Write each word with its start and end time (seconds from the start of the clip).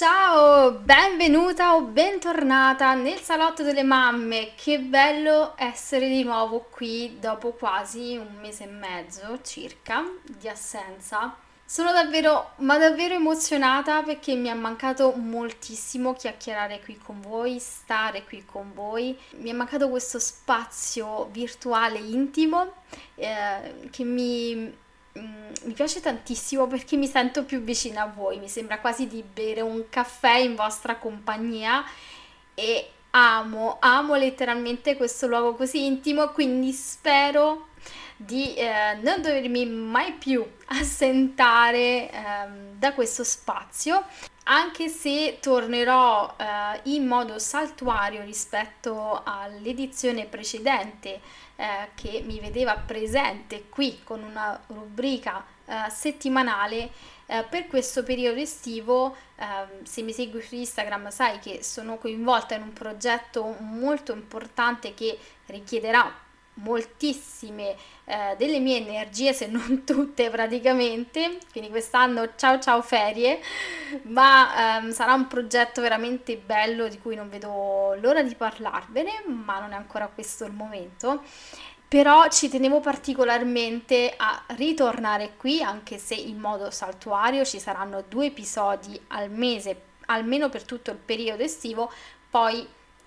Ciao, 0.00 0.72
benvenuta 0.72 1.74
o 1.74 1.82
bentornata 1.82 2.94
nel 2.94 3.18
salotto 3.18 3.62
delle 3.62 3.82
mamme. 3.82 4.52
Che 4.56 4.78
bello 4.78 5.52
essere 5.58 6.08
di 6.08 6.24
nuovo 6.24 6.68
qui 6.70 7.18
dopo 7.20 7.52
quasi 7.52 8.16
un 8.16 8.38
mese 8.40 8.64
e 8.64 8.68
mezzo 8.68 9.40
circa 9.42 10.02
di 10.24 10.48
assenza. 10.48 11.36
Sono 11.66 11.92
davvero, 11.92 12.52
ma 12.60 12.78
davvero 12.78 13.12
emozionata 13.12 14.02
perché 14.02 14.34
mi 14.36 14.48
è 14.48 14.54
mancato 14.54 15.12
moltissimo 15.16 16.14
chiacchierare 16.14 16.80
qui 16.80 16.96
con 16.96 17.20
voi, 17.20 17.58
stare 17.58 18.24
qui 18.24 18.42
con 18.46 18.72
voi. 18.72 19.14
Mi 19.32 19.50
è 19.50 19.52
mancato 19.52 19.90
questo 19.90 20.18
spazio 20.18 21.26
virtuale 21.26 21.98
intimo 21.98 22.72
eh, 23.16 23.88
che 23.90 24.04
mi 24.04 24.74
Mm, 25.18 25.52
mi 25.64 25.72
piace 25.72 26.00
tantissimo 26.00 26.66
perché 26.66 26.96
mi 26.96 27.06
sento 27.06 27.44
più 27.44 27.60
vicina 27.60 28.02
a 28.02 28.06
voi, 28.06 28.38
mi 28.38 28.48
sembra 28.48 28.78
quasi 28.78 29.08
di 29.08 29.22
bere 29.22 29.60
un 29.60 29.88
caffè 29.88 30.36
in 30.36 30.54
vostra 30.54 30.96
compagnia 30.96 31.84
e 32.54 32.90
amo, 33.10 33.78
amo 33.80 34.14
letteralmente 34.14 34.96
questo 34.96 35.26
luogo 35.26 35.54
così 35.54 35.84
intimo, 35.84 36.28
quindi 36.28 36.72
spero 36.72 37.68
di 38.16 38.54
eh, 38.54 38.98
non 39.00 39.22
dovermi 39.22 39.66
mai 39.66 40.12
più 40.12 40.46
assentare 40.66 42.10
eh, 42.10 42.10
da 42.78 42.92
questo 42.92 43.24
spazio 43.24 44.04
anche 44.50 44.88
se 44.88 45.38
tornerò 45.40 46.34
eh, 46.36 46.80
in 46.84 47.06
modo 47.06 47.38
saltuario 47.38 48.22
rispetto 48.22 49.22
all'edizione 49.24 50.26
precedente 50.26 51.20
eh, 51.54 51.90
che 51.94 52.22
mi 52.26 52.40
vedeva 52.40 52.74
presente 52.74 53.68
qui 53.68 54.00
con 54.02 54.22
una 54.24 54.60
rubrica 54.66 55.44
eh, 55.64 55.88
settimanale 55.88 56.90
eh, 57.26 57.44
per 57.48 57.68
questo 57.68 58.02
periodo 58.02 58.40
estivo 58.40 59.14
ehm, 59.36 59.84
se 59.84 60.02
mi 60.02 60.12
segui 60.12 60.42
su 60.42 60.56
Instagram 60.56 61.10
sai 61.10 61.38
che 61.38 61.62
sono 61.62 61.96
coinvolta 61.98 62.56
in 62.56 62.62
un 62.62 62.72
progetto 62.72 63.54
molto 63.60 64.12
importante 64.12 64.94
che 64.94 65.16
richiederà 65.46 66.12
moltissime 66.54 67.74
eh, 68.04 68.34
delle 68.36 68.58
mie 68.58 68.78
energie, 68.78 69.32
se 69.32 69.46
non 69.46 69.82
tutte 69.86 70.30
praticamente, 70.30 71.38
quindi 71.50 71.70
quest'anno 71.70 72.34
ciao 72.36 72.58
ciao 72.58 72.82
ferie, 72.82 73.40
ma 74.02 74.78
ehm, 74.78 74.90
sarà 74.90 75.14
un 75.14 75.26
progetto 75.26 75.80
veramente 75.80 76.36
bello 76.36 76.88
di 76.88 76.98
cui 76.98 77.14
non 77.14 77.28
vedo 77.28 77.96
l'ora 78.00 78.22
di 78.22 78.34
parlarvene, 78.34 79.24
ma 79.26 79.60
non 79.60 79.72
è 79.72 79.76
ancora 79.76 80.08
questo 80.08 80.44
il 80.44 80.52
momento. 80.52 81.22
Però 81.90 82.28
ci 82.28 82.48
tenevo 82.48 82.78
particolarmente 82.78 84.14
a 84.16 84.44
ritornare 84.54 85.32
qui, 85.36 85.60
anche 85.60 85.98
se 85.98 86.14
in 86.14 86.38
modo 86.38 86.70
saltuario. 86.70 87.44
Ci 87.44 87.58
saranno 87.58 88.04
due 88.06 88.26
episodi 88.26 89.00
al 89.08 89.28
mese, 89.28 89.82
almeno 90.06 90.48
per 90.48 90.62
tutto 90.62 90.92
il 90.92 90.98
periodo 90.98 91.42
estivo, 91.42 91.90
poi 92.30 92.64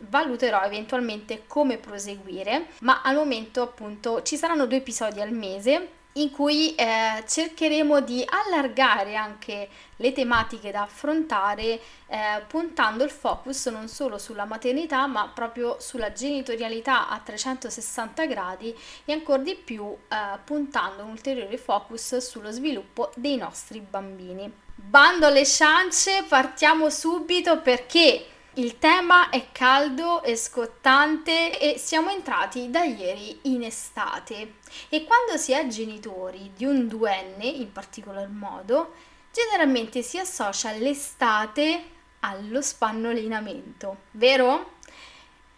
valuterò 0.09 0.61
eventualmente 0.63 1.43
come 1.47 1.77
proseguire, 1.77 2.67
ma 2.81 3.01
al 3.01 3.15
momento 3.15 3.61
appunto 3.61 4.21
ci 4.23 4.37
saranno 4.37 4.65
due 4.65 4.77
episodi 4.77 5.21
al 5.21 5.31
mese 5.31 6.01
in 6.13 6.29
cui 6.29 6.75
eh, 6.75 7.23
cercheremo 7.25 8.01
di 8.01 8.23
allargare 8.25 9.15
anche 9.15 9.69
le 9.95 10.11
tematiche 10.11 10.71
da 10.71 10.83
affrontare 10.83 11.79
eh, 12.07 12.43
puntando 12.47 13.03
il 13.03 13.09
focus 13.09 13.67
non 13.67 13.87
solo 13.87 14.17
sulla 14.17 14.45
maternità 14.45 15.07
ma 15.07 15.27
proprio 15.33 15.77
sulla 15.79 16.11
genitorialità 16.11 17.07
a 17.07 17.19
360 17.19 18.25
gradi 18.25 18.75
e 19.05 19.13
ancora 19.13 19.41
di 19.41 19.55
più 19.55 19.85
eh, 19.85 20.37
puntando 20.43 21.03
un 21.03 21.09
ulteriore 21.09 21.57
focus 21.57 22.17
sullo 22.17 22.51
sviluppo 22.51 23.11
dei 23.15 23.37
nostri 23.37 23.79
bambini. 23.79 24.51
Bando 24.75 25.27
alle 25.27 25.45
ciance, 25.45 26.25
partiamo 26.27 26.89
subito 26.89 27.61
perché 27.61 28.25
il 28.55 28.77
tema 28.77 29.29
è 29.29 29.47
caldo 29.51 30.21
e 30.21 30.35
scottante 30.35 31.57
e 31.57 31.79
siamo 31.79 32.11
entrati 32.11 32.69
da 32.69 32.83
ieri 32.83 33.39
in 33.43 33.63
estate 33.63 34.55
e 34.89 35.05
quando 35.05 35.37
si 35.37 35.53
è 35.53 35.65
genitori 35.65 36.51
di 36.55 36.65
un 36.65 36.87
duenne 36.87 37.45
in 37.45 37.71
particolar 37.71 38.29
modo, 38.29 38.93
generalmente 39.31 40.03
si 40.03 40.19
associa 40.19 40.71
l'estate 40.71 41.83
allo 42.19 42.61
spannolinamento, 42.61 43.97
vero? 44.11 44.73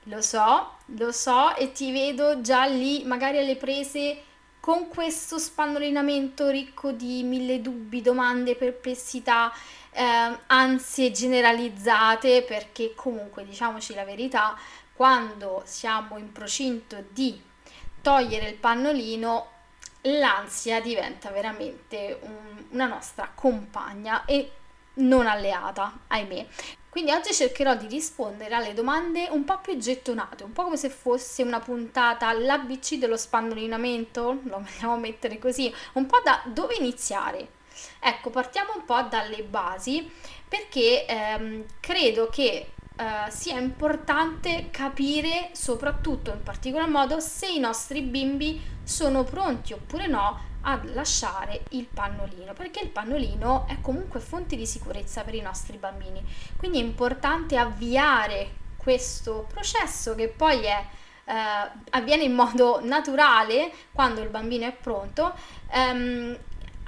Lo 0.04 0.22
so, 0.22 0.78
lo 0.86 1.12
so 1.12 1.54
e 1.56 1.74
ti 1.74 1.92
vedo 1.92 2.40
già 2.40 2.64
lì 2.66 3.04
magari 3.04 3.40
alle 3.40 3.58
prese 3.58 4.24
con 4.66 4.88
questo 4.88 5.38
spannolinamento 5.38 6.50
ricco 6.50 6.92
di 6.92 7.22
mille 7.22 7.62
dubbi, 7.62 8.02
domande, 8.02 8.56
perplessità 8.56 9.54
eh, 9.92 10.40
ansie 10.48 11.12
generalizzate 11.12 12.42
perché 12.42 12.96
comunque 12.96 13.46
diciamoci 13.46 13.94
la 13.94 14.04
verità, 14.04 14.58
quando 14.96 15.62
siamo 15.66 16.18
in 16.18 16.32
procinto 16.32 17.04
di 17.12 17.40
togliere 18.02 18.50
il 18.50 18.56
pannolino, 18.56 19.50
l'ansia 20.02 20.82
diventa 20.82 21.30
veramente 21.30 22.18
un, 22.24 22.66
una 22.72 22.88
nostra 22.88 23.30
compagna 23.36 24.26
e 24.26 24.52
non 24.96 25.28
alleata, 25.28 25.94
ahimè. 26.08 26.48
Quindi 26.96 27.12
oggi 27.12 27.34
cercherò 27.34 27.76
di 27.76 27.88
rispondere 27.88 28.56
alle 28.56 28.74
domande 28.74 29.28
un 29.30 29.44
po' 29.44 29.60
più 29.60 29.76
gettonate, 29.76 30.46
un 30.46 30.54
po' 30.54 30.64
come 30.64 30.78
se 30.78 30.88
fosse 30.88 31.44
una 31.44 31.60
puntata 31.60 32.30
all'ABC 32.30 32.94
dello 32.94 33.18
spannolinamento, 33.18 34.40
lo 34.44 34.64
vogliamo 34.64 34.98
mettere 34.98 35.38
così, 35.38 35.70
un 35.96 36.06
po' 36.06 36.22
da 36.24 36.42
dove 36.46 36.76
iniziare, 36.76 37.50
Ecco, 38.00 38.30
partiamo 38.30 38.72
un 38.76 38.86
po' 38.86 39.02
dalle 39.02 39.44
basi 39.44 40.10
perché 40.48 41.06
ehm, 41.06 41.66
credo 41.82 42.30
che 42.30 42.68
eh, 42.98 43.30
sia 43.30 43.60
importante 43.60 44.70
capire 44.72 45.50
soprattutto 45.52 46.32
in 46.32 46.44
particolar 46.44 46.90
modo 46.90 47.20
se 47.20 47.48
i 47.48 47.60
nostri 47.60 48.02
bimbi 48.02 48.62
sono 48.84 49.24
pronti 49.24 49.74
oppure 49.74 50.08
no 50.08 50.40
a 50.62 50.80
lasciare 50.94 51.64
il 51.72 51.86
pannolino 51.86 52.54
perché 52.54 52.80
il 52.80 52.90
pannolino 52.90 53.66
è 53.68 53.82
comunque 53.82 54.20
fonte 54.20 54.56
di 54.56 54.66
sicurezza 54.66 55.24
per 55.24 55.36
i 55.36 55.42
nostri 55.42 55.78
bambini. 55.78 56.24
Quindi 56.58 56.80
è 56.80 56.84
importante 56.84 57.58
avviare 57.58 58.64
questo 58.78 59.46
processo 59.52 60.16
che 60.16 60.28
poi 60.28 60.64
è 60.64 60.86
eh, 61.26 61.34
avviene 61.90 62.24
in 62.24 62.34
modo 62.34 62.80
naturale 62.84 63.72
quando 63.92 64.22
il 64.22 64.30
bambino 64.30 64.68
è 64.68 64.72
pronto 64.72 65.34
ehm, 65.72 66.38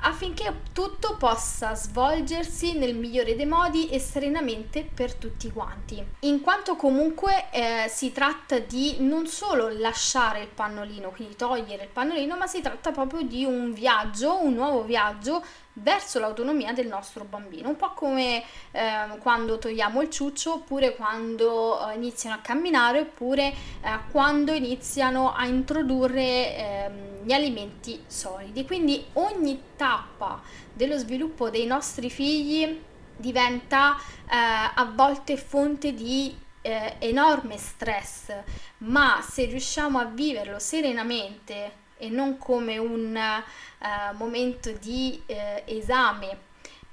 affinché 0.07 0.61
tutto 0.71 1.15
possa 1.17 1.75
svolgersi 1.75 2.77
nel 2.77 2.95
migliore 2.95 3.35
dei 3.35 3.45
modi 3.45 3.89
e 3.89 3.99
serenamente 3.99 4.83
per 4.83 5.13
tutti 5.13 5.51
quanti. 5.51 6.03
In 6.21 6.41
quanto 6.41 6.75
comunque 6.75 7.49
eh, 7.51 7.87
si 7.89 8.11
tratta 8.11 8.59
di 8.59 8.97
non 8.99 9.27
solo 9.27 9.67
lasciare 9.69 10.41
il 10.41 10.47
pannolino, 10.47 11.09
quindi 11.09 11.35
togliere 11.35 11.83
il 11.83 11.89
pannolino, 11.89 12.37
ma 12.37 12.47
si 12.47 12.61
tratta 12.61 12.91
proprio 12.91 13.21
di 13.21 13.43
un 13.43 13.73
viaggio, 13.73 14.41
un 14.41 14.53
nuovo 14.53 14.83
viaggio 14.83 15.43
verso 15.79 16.19
l'autonomia 16.19 16.73
del 16.73 16.87
nostro 16.87 17.23
bambino, 17.23 17.69
un 17.69 17.75
po' 17.75 17.91
come 17.93 18.43
eh, 18.71 19.17
quando 19.19 19.57
togliamo 19.57 20.01
il 20.01 20.09
ciuccio 20.09 20.53
oppure 20.55 20.95
quando 20.95 21.87
eh, 21.87 21.95
iniziano 21.95 22.35
a 22.35 22.39
camminare 22.39 23.01
oppure 23.01 23.49
eh, 23.49 23.99
quando 24.11 24.53
iniziano 24.53 25.33
a 25.33 25.45
introdurre 25.45 26.55
ehm, 26.55 27.23
gli 27.23 27.33
alimenti 27.33 28.03
solidi. 28.07 28.65
Quindi 28.65 29.05
ogni 29.13 29.61
tappa 29.75 30.41
dello 30.73 30.97
sviluppo 30.97 31.49
dei 31.49 31.65
nostri 31.65 32.09
figli 32.09 32.81
diventa 33.15 33.97
eh, 33.97 34.35
a 34.75 34.91
volte 34.93 35.37
fonte 35.37 35.93
di 35.93 36.35
eh, 36.61 36.95
enorme 36.99 37.57
stress, 37.57 38.33
ma 38.79 39.23
se 39.27 39.45
riusciamo 39.45 39.99
a 39.99 40.05
viverlo 40.05 40.59
serenamente 40.59 41.85
e 41.97 42.09
non 42.09 42.37
come 42.37 42.77
un 42.77 43.15
uh, 43.15 44.17
momento 44.17 44.71
di 44.71 45.21
uh, 45.25 45.33
esame 45.65 46.39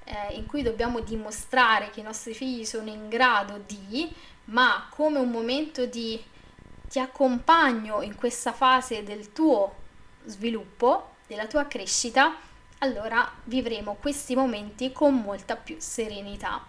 uh, 0.05 0.33
in 0.33 0.45
cui 0.45 0.61
dobbiamo 0.61 0.99
dimostrare 0.99 1.89
che 1.89 1.99
i 2.01 2.03
nostri 2.03 2.33
figli 2.33 2.65
sono 2.65 2.89
in 2.89 3.07
grado 3.09 3.61
di, 3.65 4.11
ma 4.45 4.87
come 4.89 5.19
un 5.19 5.29
momento 5.29 5.85
di 5.85 6.21
ti 6.87 6.99
accompagno 6.99 8.01
in 8.01 8.15
questa 8.15 8.53
fase 8.53 9.03
del 9.03 9.31
tuo 9.33 9.83
sviluppo, 10.25 11.15
della 11.27 11.47
tua 11.47 11.65
crescita, 11.65 12.35
allora 12.79 13.29
vivremo 13.45 13.97
questi 13.99 14.35
momenti 14.35 14.91
con 14.91 15.15
molta 15.15 15.55
più 15.55 15.77
serenità. 15.79 16.65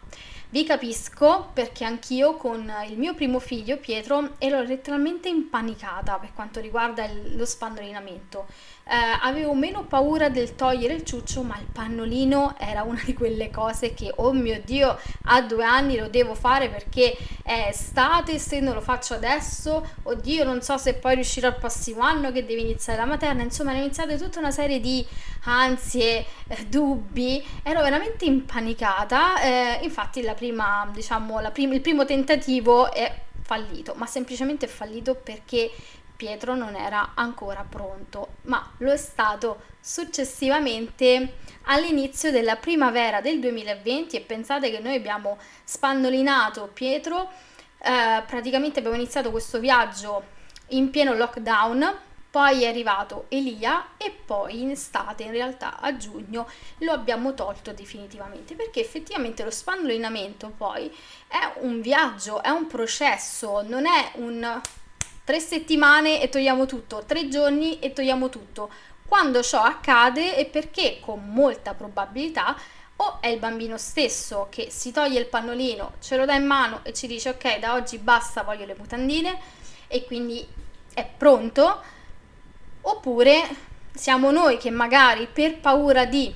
Vi 0.48 0.62
capisco 0.62 1.50
perché 1.52 1.84
anch'io 1.84 2.36
con 2.36 2.72
il 2.88 2.96
mio 2.96 3.14
primo 3.14 3.40
figlio 3.40 3.78
Pietro 3.78 4.34
ero 4.38 4.62
letteralmente 4.62 5.28
impanicata 5.28 6.18
per 6.18 6.32
quanto 6.34 6.60
riguarda 6.60 7.04
il, 7.04 7.36
lo 7.36 7.44
spannolinamento. 7.44 8.46
Eh, 8.84 8.94
avevo 9.22 9.54
meno 9.54 9.82
paura 9.82 10.28
del 10.28 10.54
togliere 10.54 10.94
il 10.94 11.02
ciuccio, 11.02 11.42
ma 11.42 11.58
il 11.58 11.66
pannolino 11.66 12.54
era 12.58 12.84
una 12.84 13.02
di 13.04 13.12
quelle 13.12 13.50
cose 13.50 13.92
che, 13.92 14.12
oh 14.14 14.32
mio 14.32 14.60
Dio, 14.64 14.96
a 15.24 15.42
due 15.42 15.64
anni 15.64 15.96
lo 15.96 16.08
devo 16.08 16.36
fare 16.36 16.68
perché 16.68 17.16
è 17.42 17.66
estate, 17.68 18.38
se 18.38 18.60
non 18.60 18.74
lo 18.74 18.80
faccio 18.80 19.14
adesso, 19.14 19.84
oddio, 20.04 20.44
non 20.44 20.62
so 20.62 20.78
se 20.78 20.94
poi 20.94 21.16
riuscirò 21.16 21.48
al 21.48 21.56
prossimo 21.56 22.02
anno 22.02 22.30
che 22.30 22.46
deve 22.46 22.60
iniziare 22.60 23.00
la 23.00 23.06
materna. 23.06 23.42
Insomma, 23.42 23.72
è 23.72 23.78
iniziate 23.78 24.16
tutta 24.16 24.38
una 24.38 24.52
serie 24.52 24.78
di 24.78 25.04
ansie, 25.46 26.24
eh, 26.48 26.66
dubbi, 26.66 27.44
ero 27.62 27.82
veramente 27.82 28.24
impanicata. 28.24 29.40
Eh, 29.40 29.78
infatti, 29.82 30.22
la 30.22 30.34
prima, 30.34 30.88
diciamo, 30.92 31.40
la 31.40 31.50
prim- 31.50 31.72
il 31.72 31.80
primo 31.80 32.04
tentativo 32.04 32.92
è 32.92 33.24
fallito, 33.42 33.94
ma 33.96 34.06
semplicemente 34.06 34.66
è 34.66 34.68
fallito 34.68 35.14
perché 35.14 35.70
Pietro 36.16 36.54
non 36.54 36.74
era 36.74 37.12
ancora 37.14 37.64
pronto, 37.68 38.36
ma 38.42 38.72
lo 38.78 38.90
è 38.90 38.96
stato 38.96 39.62
successivamente 39.80 41.34
all'inizio 41.64 42.30
della 42.30 42.56
primavera 42.56 43.20
del 43.20 43.38
2020 43.38 44.16
e 44.16 44.20
pensate 44.22 44.70
che 44.70 44.80
noi 44.80 44.96
abbiamo 44.96 45.38
spannolinato 45.62 46.70
Pietro, 46.72 47.30
eh, 47.78 48.22
praticamente 48.26 48.78
abbiamo 48.78 48.96
iniziato 48.96 49.30
questo 49.30 49.60
viaggio 49.60 50.34
in 50.68 50.90
pieno 50.90 51.14
lockdown, 51.14 51.98
poi 52.36 52.64
è 52.64 52.66
arrivato 52.66 53.24
Elia 53.30 53.92
e 53.96 54.10
poi 54.10 54.60
in 54.60 54.68
estate, 54.68 55.22
in 55.22 55.30
realtà 55.30 55.80
a 55.80 55.96
giugno, 55.96 56.46
lo 56.80 56.92
abbiamo 56.92 57.32
tolto 57.32 57.72
definitivamente 57.72 58.54
perché 58.54 58.80
effettivamente 58.80 59.42
lo 59.42 59.50
spannolinamento 59.50 60.52
poi 60.54 60.94
è 61.28 61.60
un 61.60 61.80
viaggio, 61.80 62.42
è 62.42 62.50
un 62.50 62.66
processo, 62.66 63.62
non 63.62 63.86
è 63.86 64.10
un 64.16 64.60
tre 65.24 65.40
settimane 65.40 66.20
e 66.20 66.28
togliamo 66.28 66.66
tutto, 66.66 67.04
tre 67.06 67.28
giorni 67.28 67.78
e 67.78 67.94
togliamo 67.94 68.28
tutto. 68.28 68.68
Quando 69.06 69.42
ciò 69.42 69.62
accade 69.62 70.34
è 70.34 70.44
perché 70.44 70.98
con 71.00 71.30
molta 71.30 71.72
probabilità 71.72 72.54
o 72.96 73.16
è 73.22 73.28
il 73.28 73.38
bambino 73.38 73.78
stesso 73.78 74.48
che 74.50 74.68
si 74.68 74.92
toglie 74.92 75.20
il 75.20 75.26
pannolino, 75.28 75.94
ce 76.00 76.18
lo 76.18 76.26
dà 76.26 76.34
in 76.34 76.44
mano 76.44 76.80
e 76.82 76.92
ci 76.92 77.06
dice 77.06 77.30
ok 77.30 77.60
da 77.60 77.72
oggi 77.72 77.96
basta, 77.96 78.42
voglio 78.42 78.66
le 78.66 78.76
mutandine 78.76 79.40
e 79.88 80.04
quindi 80.04 80.46
è 80.92 81.08
pronto, 81.16 81.94
oppure 82.88 83.42
siamo 83.94 84.30
noi 84.30 84.58
che 84.58 84.70
magari 84.70 85.28
per 85.32 85.58
paura 85.58 86.04
di, 86.04 86.34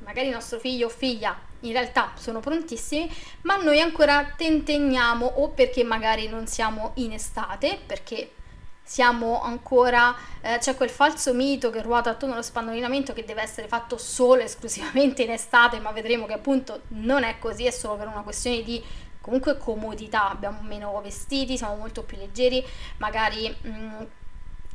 magari 0.00 0.30
nostro 0.30 0.58
figlio 0.58 0.86
o 0.86 0.90
figlia 0.90 1.46
in 1.60 1.72
realtà 1.72 2.12
sono 2.16 2.40
prontissimi, 2.40 3.10
ma 3.42 3.56
noi 3.56 3.80
ancora 3.80 4.32
tenteniamo 4.36 5.26
o 5.26 5.48
perché 5.48 5.82
magari 5.82 6.28
non 6.28 6.46
siamo 6.46 6.92
in 6.94 7.12
estate, 7.12 7.78
perché 7.84 8.32
siamo 8.82 9.42
ancora, 9.42 10.14
eh, 10.40 10.58
c'è 10.58 10.76
quel 10.76 10.88
falso 10.88 11.34
mito 11.34 11.70
che 11.70 11.82
ruota 11.82 12.10
attorno 12.10 12.34
allo 12.34 12.42
spannolinamento 12.42 13.12
che 13.12 13.24
deve 13.24 13.42
essere 13.42 13.66
fatto 13.66 13.98
solo 13.98 14.42
esclusivamente 14.42 15.22
in 15.22 15.30
estate, 15.30 15.80
ma 15.80 15.90
vedremo 15.90 16.26
che 16.26 16.34
appunto 16.34 16.82
non 16.88 17.24
è 17.24 17.38
così, 17.38 17.66
è 17.66 17.70
solo 17.70 17.96
per 17.96 18.06
una 18.06 18.22
questione 18.22 18.62
di 18.62 18.82
comunque 19.20 19.58
comodità, 19.58 20.30
abbiamo 20.30 20.60
meno 20.62 20.98
vestiti, 21.02 21.58
siamo 21.58 21.74
molto 21.74 22.02
più 22.02 22.16
leggeri, 22.16 22.64
magari 22.96 23.54
mh, 23.60 23.68
mm, 23.68 24.02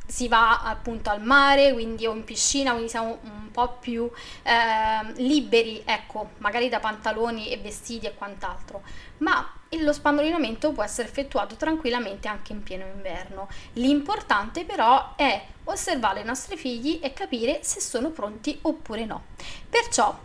si 0.06 0.28
va 0.28 0.62
appunto 0.62 1.10
al 1.10 1.22
mare, 1.22 1.72
quindi 1.72 2.06
o 2.06 2.14
in 2.14 2.24
piscina, 2.24 2.70
quindi 2.72 2.88
siamo 2.88 3.18
un 3.22 3.50
po' 3.50 3.76
più 3.80 4.10
eh, 4.42 5.12
liberi, 5.22 5.82
ecco, 5.84 6.30
magari 6.38 6.68
da 6.68 6.80
pantaloni 6.80 7.48
e 7.48 7.56
vestiti 7.56 8.06
e 8.06 8.14
quant'altro. 8.14 8.82
Ma 9.18 9.50
lo 9.70 9.92
spannolinamento 9.92 10.72
può 10.72 10.82
essere 10.82 11.08
effettuato 11.08 11.56
tranquillamente 11.56 12.28
anche 12.28 12.52
in 12.52 12.62
pieno 12.62 12.86
inverno. 12.86 13.48
L'importante 13.74 14.64
però 14.64 15.14
è 15.16 15.42
osservare 15.64 16.20
i 16.20 16.24
nostri 16.24 16.56
figli 16.56 17.00
e 17.02 17.12
capire 17.12 17.60
se 17.62 17.80
sono 17.80 18.10
pronti 18.10 18.58
oppure 18.62 19.04
no. 19.04 19.24
Perciò 19.68 20.16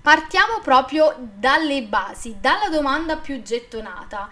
partiamo 0.00 0.60
proprio 0.62 1.14
dalle 1.18 1.82
basi, 1.82 2.36
dalla 2.40 2.68
domanda 2.68 3.16
più 3.16 3.42
gettonata. 3.42 4.28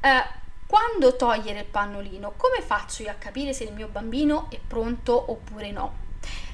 Eh, 0.00 0.40
quando 0.72 1.16
togliere 1.16 1.58
il 1.58 1.64
pannolino? 1.66 2.32
Come 2.34 2.62
faccio 2.62 3.02
io 3.02 3.10
a 3.10 3.14
capire 3.14 3.52
se 3.52 3.64
il 3.64 3.74
mio 3.74 3.88
bambino 3.88 4.46
è 4.48 4.58
pronto 4.66 5.30
oppure 5.30 5.70
no? 5.70 5.96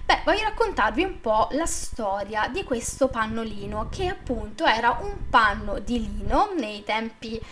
Beh, 0.04 0.22
voglio 0.24 0.42
raccontarvi 0.42 1.04
un 1.04 1.20
po' 1.20 1.46
la 1.52 1.66
storia 1.66 2.48
di 2.48 2.64
questo 2.64 3.06
pannolino 3.06 3.88
che 3.88 4.08
appunto 4.08 4.64
era 4.64 4.98
un 5.02 5.28
panno 5.30 5.78
di 5.78 6.00
lino 6.00 6.50
nei 6.56 6.82
tempi 6.82 7.36
eh, 7.36 7.42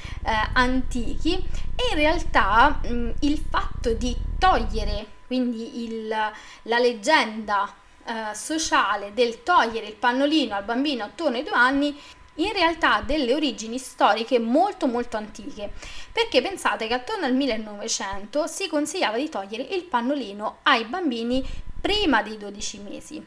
antichi 0.55 1.35
e 1.37 1.91
in 1.93 1.95
realtà 1.95 2.81
mh, 2.83 3.11
il 3.21 3.39
fatto 3.49 3.93
di 3.93 4.17
togliere, 4.37 5.07
quindi 5.29 5.85
il, 5.85 6.09
la 6.09 6.79
leggenda 6.81 7.73
eh, 8.05 8.35
sociale 8.35 9.15
del 9.15 9.45
togliere 9.45 9.87
il 9.87 9.95
pannolino 9.95 10.57
al 10.57 10.65
bambino 10.65 11.05
attorno 11.05 11.37
ai 11.37 11.45
due 11.45 11.55
anni 11.55 12.01
in 12.37 12.53
realtà 12.53 12.97
ha 12.97 13.03
delle 13.03 13.35
origini 13.35 13.79
storiche 13.79 14.39
molto 14.39 14.87
molto 14.87 15.17
antiche, 15.17 15.73
perché 16.13 16.43
pensate 16.43 16.87
che 16.87 16.95
attorno 16.95 17.27
al 17.27 17.35
1900 17.35 18.47
si 18.47 18.69
consigliava 18.69 19.17
di 19.17 19.29
togliere 19.29 19.63
il 19.63 19.85
pannolino 19.85 20.59
ai 20.63 20.85
bambini 20.85 21.45
prima 21.81 22.23
dei 22.23 22.37
12 22.37 22.79
mesi. 22.79 23.27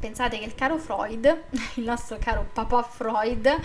Pensate 0.00 0.38
che 0.38 0.44
il 0.44 0.54
caro 0.54 0.78
Freud, 0.78 1.44
il 1.74 1.84
nostro 1.84 2.18
caro 2.18 2.48
papà 2.52 2.82
Freud, 2.82 3.60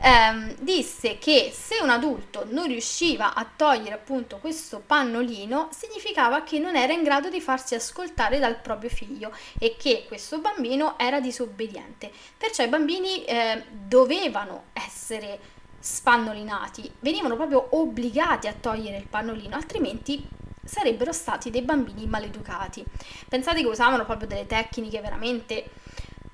ehm, 0.00 0.54
disse 0.60 1.18
che 1.18 1.52
se 1.54 1.78
un 1.82 1.90
adulto 1.90 2.46
non 2.50 2.66
riusciva 2.66 3.34
a 3.34 3.46
togliere 3.54 3.94
appunto 3.94 4.38
questo 4.38 4.82
pannolino 4.84 5.68
significava 5.72 6.42
che 6.42 6.58
non 6.58 6.76
era 6.76 6.92
in 6.92 7.02
grado 7.02 7.28
di 7.28 7.40
farsi 7.40 7.74
ascoltare 7.74 8.38
dal 8.38 8.60
proprio 8.60 8.90
figlio 8.90 9.32
e 9.58 9.76
che 9.76 10.04
questo 10.06 10.38
bambino 10.38 10.98
era 10.98 11.20
disobbediente. 11.20 12.10
Perciò 12.36 12.64
i 12.64 12.68
bambini 12.68 13.24
eh, 13.24 13.64
dovevano 13.70 14.64
essere 14.72 15.56
spannolinati, 15.80 16.90
venivano 17.00 17.36
proprio 17.36 17.68
obbligati 17.70 18.46
a 18.48 18.54
togliere 18.58 18.96
il 18.96 19.06
pannolino, 19.06 19.54
altrimenti 19.54 20.26
sarebbero 20.64 21.12
stati 21.12 21.50
dei 21.50 21.62
bambini 21.62 22.06
maleducati. 22.06 22.84
Pensate 23.28 23.62
che 23.62 23.66
usavano 23.66 24.04
proprio 24.04 24.28
delle 24.28 24.46
tecniche 24.46 25.00
veramente 25.00 25.70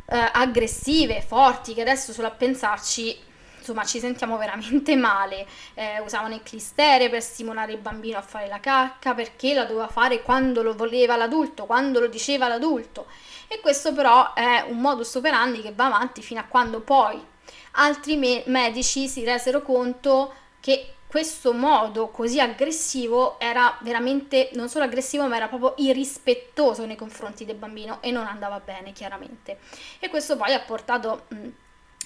eh, 0.07 0.31
aggressive, 0.33 1.23
forti, 1.23 1.75
che 1.75 1.83
adesso 1.83 2.13
solo 2.13 2.29
a 2.29 2.33
pensarci 2.33 3.17
insomma 3.65 3.85
ci 3.85 3.99
sentiamo 3.99 4.37
veramente 4.37 4.95
male. 4.97 5.47
Eh, 5.73 6.01
usavano 6.01 6.35
il 6.35 6.43
clistere 6.43 7.09
per 7.09 7.23
stimolare 7.23 7.73
il 7.73 7.79
bambino 7.79 8.19
a 8.19 8.23
fare 8.23 8.47
la 8.47 8.61
cacca 8.61 9.15
perché 9.15 9.55
la 9.55 9.65
doveva 9.65 9.89
fare 9.89 10.23
quando 10.23 10.63
lo 10.63 10.75
voleva 10.75 11.17
l'adulto, 11.17 11.65
quando 11.65 11.99
lo 11.99 12.07
diceva 12.07 12.47
l'adulto. 12.47 13.07
E 13.49 13.61
questo 13.61 13.93
però 13.95 14.35
è 14.35 14.65
un 14.69 14.79
modus 14.79 15.15
operandi 15.15 15.63
che 15.63 15.73
va 15.73 15.87
avanti 15.87 16.23
fino 16.23 16.41
a 16.41 16.45
quando 16.45 16.81
poi 16.81 17.33
altri 17.73 18.17
me- 18.17 18.43
medici 18.47 19.09
si 19.09 19.25
resero 19.25 19.63
conto 19.63 20.33
che 20.61 20.95
questo 21.07 21.53
modo 21.53 22.09
così 22.09 22.41
aggressivo 22.41 23.39
era 23.39 23.77
veramente 23.83 24.51
non 24.55 24.69
solo 24.69 24.85
aggressivo 24.85 25.29
ma 25.29 25.37
era 25.37 25.47
proprio 25.47 25.75
irrispettoso 25.77 26.87
nei 26.87 26.97
confronti 26.97 27.45
del 27.45 27.55
bambino 27.55 27.99
e 28.03 28.11
non 28.11 28.27
andava 28.27 28.59
bene 28.59 28.93
chiaramente 28.93 29.59
e 30.01 30.09
questo 30.09 30.37
poi 30.37 30.53
ha 30.55 30.61
portato 30.61 31.27
mh, 31.29 31.49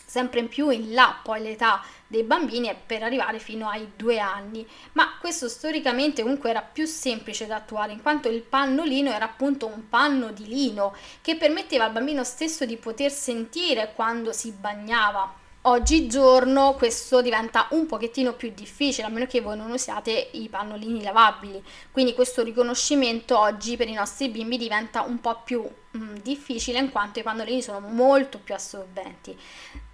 sempre 0.09 0.41
in 0.41 0.49
più 0.49 0.71
in 0.71 0.95
là 0.95 1.19
poi 1.23 1.43
l'età 1.43 1.85
dei 2.07 2.23
bambini 2.23 2.75
per 2.87 3.03
arrivare 3.03 3.39
fino 3.39 3.69
ai 3.69 3.93
due 3.95 4.19
anni. 4.19 4.67
Ma 4.93 5.17
questo 5.21 5.49
storicamente 5.49 6.23
comunque 6.23 6.49
era 6.49 6.63
più 6.63 6.87
semplice 6.87 7.47
da 7.47 7.57
attuare 7.57 7.93
in 7.93 8.01
quanto 8.01 8.29
il 8.29 8.41
pannolino 8.41 9.11
era 9.11 9.27
appunto 9.27 9.67
un 9.67 9.89
panno 9.91 10.33
di 10.33 10.47
lino 10.47 10.95
che 11.21 11.37
permetteva 11.37 11.85
al 11.85 11.93
bambino 11.93 12.25
stesso 12.25 12.65
di 12.65 12.79
poter 12.79 13.11
sentire 13.11 13.93
quando 13.95 14.33
si 14.33 14.51
bagnava. 14.53 15.35
Oggigiorno 15.63 16.73
questo 16.75 17.21
diventa 17.21 17.67
un 17.71 17.85
pochettino 17.85 18.33
più 18.33 18.51
difficile, 18.55 19.07
a 19.07 19.11
meno 19.11 19.27
che 19.27 19.43
voi 19.43 19.57
non 19.57 19.71
usiate 19.71 20.31
i 20.33 20.49
pannolini 20.49 21.03
lavabili, 21.03 21.63
quindi 21.91 22.15
questo 22.15 22.43
riconoscimento 22.43 23.39
oggi 23.39 23.77
per 23.77 23.89
i 23.89 23.93
nostri 23.93 24.29
bimbi 24.31 24.57
diventa 24.57 25.03
un 25.03 25.21
po' 25.21 25.43
più 25.45 25.69
mm, 25.97 26.17
difficile 26.17 26.79
in 26.79 26.91
quanto 26.91 27.19
i 27.19 27.23
pannolini 27.23 27.63
sono 27.63 27.81
molto 27.81 28.39
più 28.39 28.55
assorbenti 28.55 29.37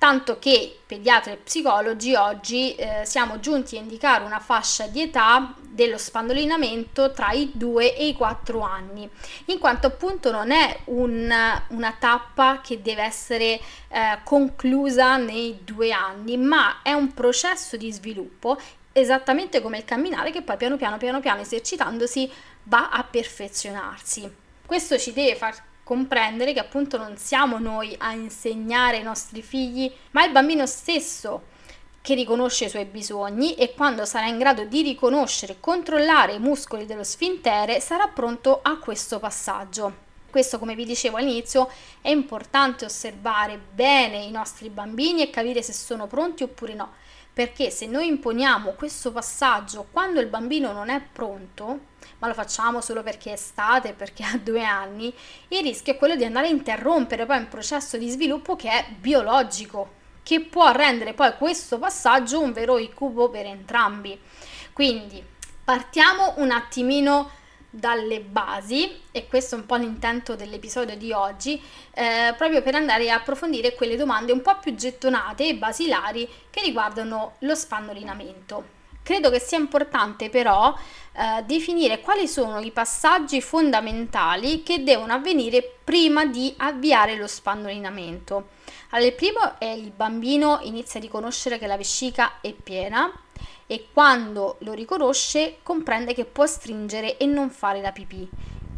tanto 0.05 0.39
che 0.39 0.81
pediatri 0.87 1.33
e 1.33 1.37
psicologi 1.37 2.15
oggi 2.15 2.75
eh, 2.75 3.07
siamo 3.07 3.41
giunti 3.41 3.79
a 3.79 3.81
indicare 3.81 4.23
una 4.23 4.39
fascia 4.39 4.87
di 4.87 5.01
età 5.01 5.55
dello 5.59 5.97
spandolinamento 5.97 7.11
tra 7.13 7.31
i 7.31 7.53
2 7.55 7.97
e 7.97 8.09
i 8.09 8.13
4 8.13 8.61
anni, 8.61 9.09
in 9.47 9.59
quanto 9.59 9.87
appunto 9.87 10.31
non 10.31 10.51
è 10.51 10.81
un, 10.85 11.33
una 11.69 11.97
tappa 11.99 12.61
che 12.63 12.83
deve 12.83 13.03
essere 13.03 13.59
eh, 13.89 14.19
conclusa 14.25 15.17
nei 15.17 15.61
due 15.65 15.91
anni, 15.91 16.37
ma 16.37 16.83
è 16.83 16.93
un 16.93 17.15
processo 17.15 17.79
di 17.79 17.91
sviluppo 17.91 18.61
esattamente 18.93 19.63
come 19.63 19.79
il 19.79 19.85
camminare 19.87 20.31
che 20.31 20.43
poi 20.43 20.59
piano 20.59 20.77
piano 20.77 20.99
piano 20.99 21.21
piano 21.21 21.41
esercitandosi 21.41 22.31
va 22.65 22.91
a 22.91 23.03
perfezionarsi. 23.05 24.31
Questo 24.67 24.99
ci 24.99 25.15
deve 25.15 25.35
far 25.35 25.73
comprendere 25.85 26.53
che 26.53 26.61
appunto 26.61 26.97
non 26.97 27.17
siamo 27.17 27.59
noi 27.59 27.95
a 27.99 28.13
insegnare 28.13 28.97
ai 28.97 29.03
nostri 29.03 29.43
figli, 29.43 29.93
ma 30.13 30.25
il 30.25 30.33
bambino 30.33 30.67
stesso 30.67 31.53
che 32.01 32.15
riconosce 32.15 32.65
i 32.65 32.69
suoi 32.69 32.87
bisogni 32.87 33.55
e 33.55 33.75
quando 33.75 34.05
sarà 34.05 34.27
in 34.27 34.39
grado 34.39 34.65
di 34.65 34.83
riconoscere 34.83 35.53
e 35.53 35.61
controllare 35.61 36.35
i 36.35 36.39
muscoli 36.39 36.87
dello 36.87 37.05
sfintere 37.05 37.81
sarà 37.81 38.09
pronto 38.09 38.61
a 38.63 38.79
questo 38.79 39.19
passaggio. 39.19 40.03
Questo, 40.31 40.59
come 40.59 40.75
vi 40.75 40.85
dicevo 40.85 41.19
all'inizio, 41.19 41.71
è 42.01 42.11
importante 42.11 42.85
osservare 42.85 43.59
bene 43.59 44.17
i 44.17 44.31
nostri 44.31 44.69
bambini 44.69 45.23
e 45.23 45.31
capire 45.31 45.63
se 45.63 45.73
sono 45.73 46.07
pronti 46.07 46.43
oppure 46.43 46.75
no 46.75 46.93
perché 47.35 47.71
se 47.71 47.87
noi 47.87 48.07
imponiamo 48.07 48.71
questo 48.71 49.11
passaggio 49.11 49.89
quando 49.91 50.21
il 50.21 50.29
bambino 50.29 50.73
non 50.73 50.89
è 50.89 51.01
pronto, 51.01 51.81
ma 52.19 52.27
lo 52.27 52.35
facciamo 52.35 52.81
solo 52.81 53.03
perché 53.03 53.31
è 53.31 53.35
estate, 53.35 53.93
perché 53.93 54.23
ha 54.25 54.37
due 54.37 54.65
anni, 54.65 55.13
il 55.49 55.63
rischio 55.63 55.93
è 55.93 55.97
quello 55.97 56.17
di 56.17 56.25
andare 56.25 56.47
a 56.47 56.51
interrompere 56.51 57.27
poi 57.27 57.39
un 57.39 57.49
processo 57.49 57.97
di 57.97 58.09
sviluppo 58.09 58.57
che 58.57 58.71
è 58.71 58.87
biologico, 58.99 60.03
che 60.23 60.41
può 60.41 60.73
rendere 60.73 61.13
poi 61.13 61.35
questo 61.37 61.79
passaggio 61.79 62.41
un 62.41 62.53
vero 62.53 62.79
incubo 62.79 63.29
per 63.29 63.47
entrambi. 63.47 64.19
Quindi 64.73 65.23
partiamo 65.65 66.35
un 66.37 66.51
attimino 66.51 67.31
dalle 67.75 68.21
basi, 68.21 69.03
e 69.11 69.27
questo 69.27 69.57
è 69.57 69.59
un 69.59 69.67
po' 69.67 69.75
l'intento 69.75 70.37
dell'episodio 70.37 70.97
di 70.97 71.13
oggi, 71.13 71.61
eh, 71.93 72.33
proprio 72.37 72.63
per 72.63 72.77
andare 72.77 73.11
a 73.11 73.17
approfondire 73.17 73.75
quelle 73.75 73.97
domande 73.97 74.31
un 74.31 74.43
po' 74.43 74.57
più 74.59 74.75
gettonate 74.75 75.49
e 75.49 75.57
basilari 75.57 76.29
che 76.51 76.61
riguardano 76.63 77.35
lo 77.41 77.55
spannolinamento. 77.55 78.83
Credo 79.05 79.29
che 79.29 79.39
sia 79.39 79.59
importante 79.59 80.31
però 80.31 80.75
eh, 81.13 81.43
definire 81.45 82.01
quali 82.01 82.27
sono 82.27 82.59
i 82.61 82.71
passaggi 82.71 83.43
fondamentali 83.43 84.63
che 84.63 84.83
devono 84.83 85.13
avvenire 85.13 85.77
prima 85.85 86.25
di 86.25 86.55
avviare 86.57 87.15
lo 87.17 87.27
spannolinamento. 87.27 88.49
Allora, 88.91 89.11
il 89.11 89.15
primo 89.15 89.59
è 89.59 89.67
il 89.67 89.91
bambino 89.91 90.61
inizia 90.63 90.99
a 90.99 91.03
riconoscere 91.03 91.59
che 91.59 91.67
la 91.67 91.77
vescica 91.77 92.41
è 92.41 92.53
piena, 92.53 93.13
e 93.67 93.89
quando 93.93 94.57
lo 94.61 94.73
riconosce 94.73 95.59
comprende 95.63 96.15
che 96.15 96.25
può 96.25 96.47
stringere 96.47 97.17
e 97.17 97.27
non 97.27 97.51
fare 97.51 97.81
la 97.81 97.93
pipì. 97.93 98.29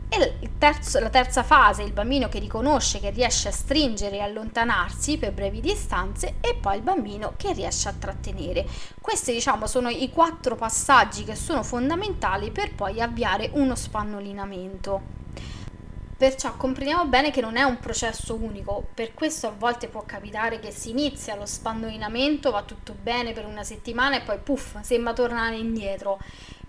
E 0.09 0.51
terzo, 0.57 1.01
la 1.01 1.11
terza 1.11 1.43
fase, 1.43 1.83
il 1.83 1.93
bambino 1.93 2.29
che 2.29 2.39
riconosce 2.39 3.01
che 3.01 3.11
riesce 3.11 3.49
a 3.49 3.53
stringere 3.53 4.17
e 4.17 4.21
allontanarsi 4.21 5.19
per 5.19 5.33
brevi 5.33 5.61
distanze 5.61 6.37
e 6.41 6.55
poi 6.55 6.77
il 6.77 6.83
bambino 6.83 7.35
che 7.37 7.53
riesce 7.53 7.89
a 7.89 7.95
trattenere. 7.99 8.67
Questi 9.01 9.33
diciamo 9.33 9.67
sono 9.67 9.89
i 9.89 10.11
quattro 10.11 10.55
passaggi 10.55 11.25
che 11.25 11.35
sono 11.35 11.63
fondamentali 11.63 12.51
per 12.51 12.75
poi 12.75 13.01
avviare 13.01 13.51
uno 13.55 13.75
spannolinamento. 13.75 15.16
Perciò 16.19 16.57
comprendiamo 16.57 17.05
bene 17.05 17.31
che 17.31 17.43
non 17.43 17.59
è 17.59 17.63
un 17.63 17.79
processo 17.79 18.37
unico, 18.37 18.87
per 18.95 19.13
questo 19.13 19.49
a 19.49 19.55
volte 19.55 19.89
può 19.89 20.05
capitare 20.07 20.59
che 20.59 20.71
si 20.71 20.89
inizia 20.89 21.37
lo 21.37 21.45
spannolinamento, 21.45 22.51
va 22.51 22.63
tutto 22.63 22.95
bene 22.99 23.35
per 23.35 23.45
una 23.45 23.63
settimana 23.63 24.17
e 24.17 24.23
poi 24.23 24.39
puff, 24.39 24.81
sembra 24.81 25.13
tornare 25.13 25.57
indietro. 25.57 26.19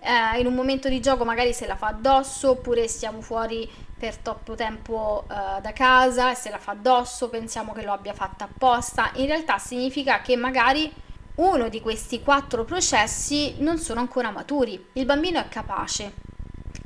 Eh, 0.00 0.38
in 0.38 0.46
un 0.46 0.52
momento 0.52 0.90
di 0.90 1.00
gioco 1.00 1.24
magari 1.24 1.54
se 1.54 1.66
la 1.66 1.76
fa 1.76 1.86
addosso 1.86 2.50
oppure 2.50 2.86
stiamo 2.88 3.22
fuori 3.22 3.66
per 3.98 4.18
troppo 4.18 4.54
tempo 4.54 5.24
eh, 5.30 5.62
da 5.62 5.72
casa 5.72 6.30
e 6.30 6.34
se 6.34 6.50
la 6.50 6.58
fa 6.58 6.72
addosso 6.72 7.30
pensiamo 7.30 7.72
che 7.72 7.82
lo 7.82 7.92
abbia 7.92 8.12
fatta 8.12 8.44
apposta. 8.44 9.12
In 9.14 9.28
realtà 9.28 9.56
significa 9.56 10.20
che 10.20 10.36
magari 10.36 10.92
uno 11.36 11.70
di 11.70 11.80
questi 11.80 12.20
quattro 12.22 12.64
processi 12.64 13.54
non 13.60 13.78
sono 13.78 14.00
ancora 14.00 14.30
maturi. 14.30 14.88
Il 14.92 15.06
bambino 15.06 15.40
è 15.40 15.48
capace, 15.48 16.12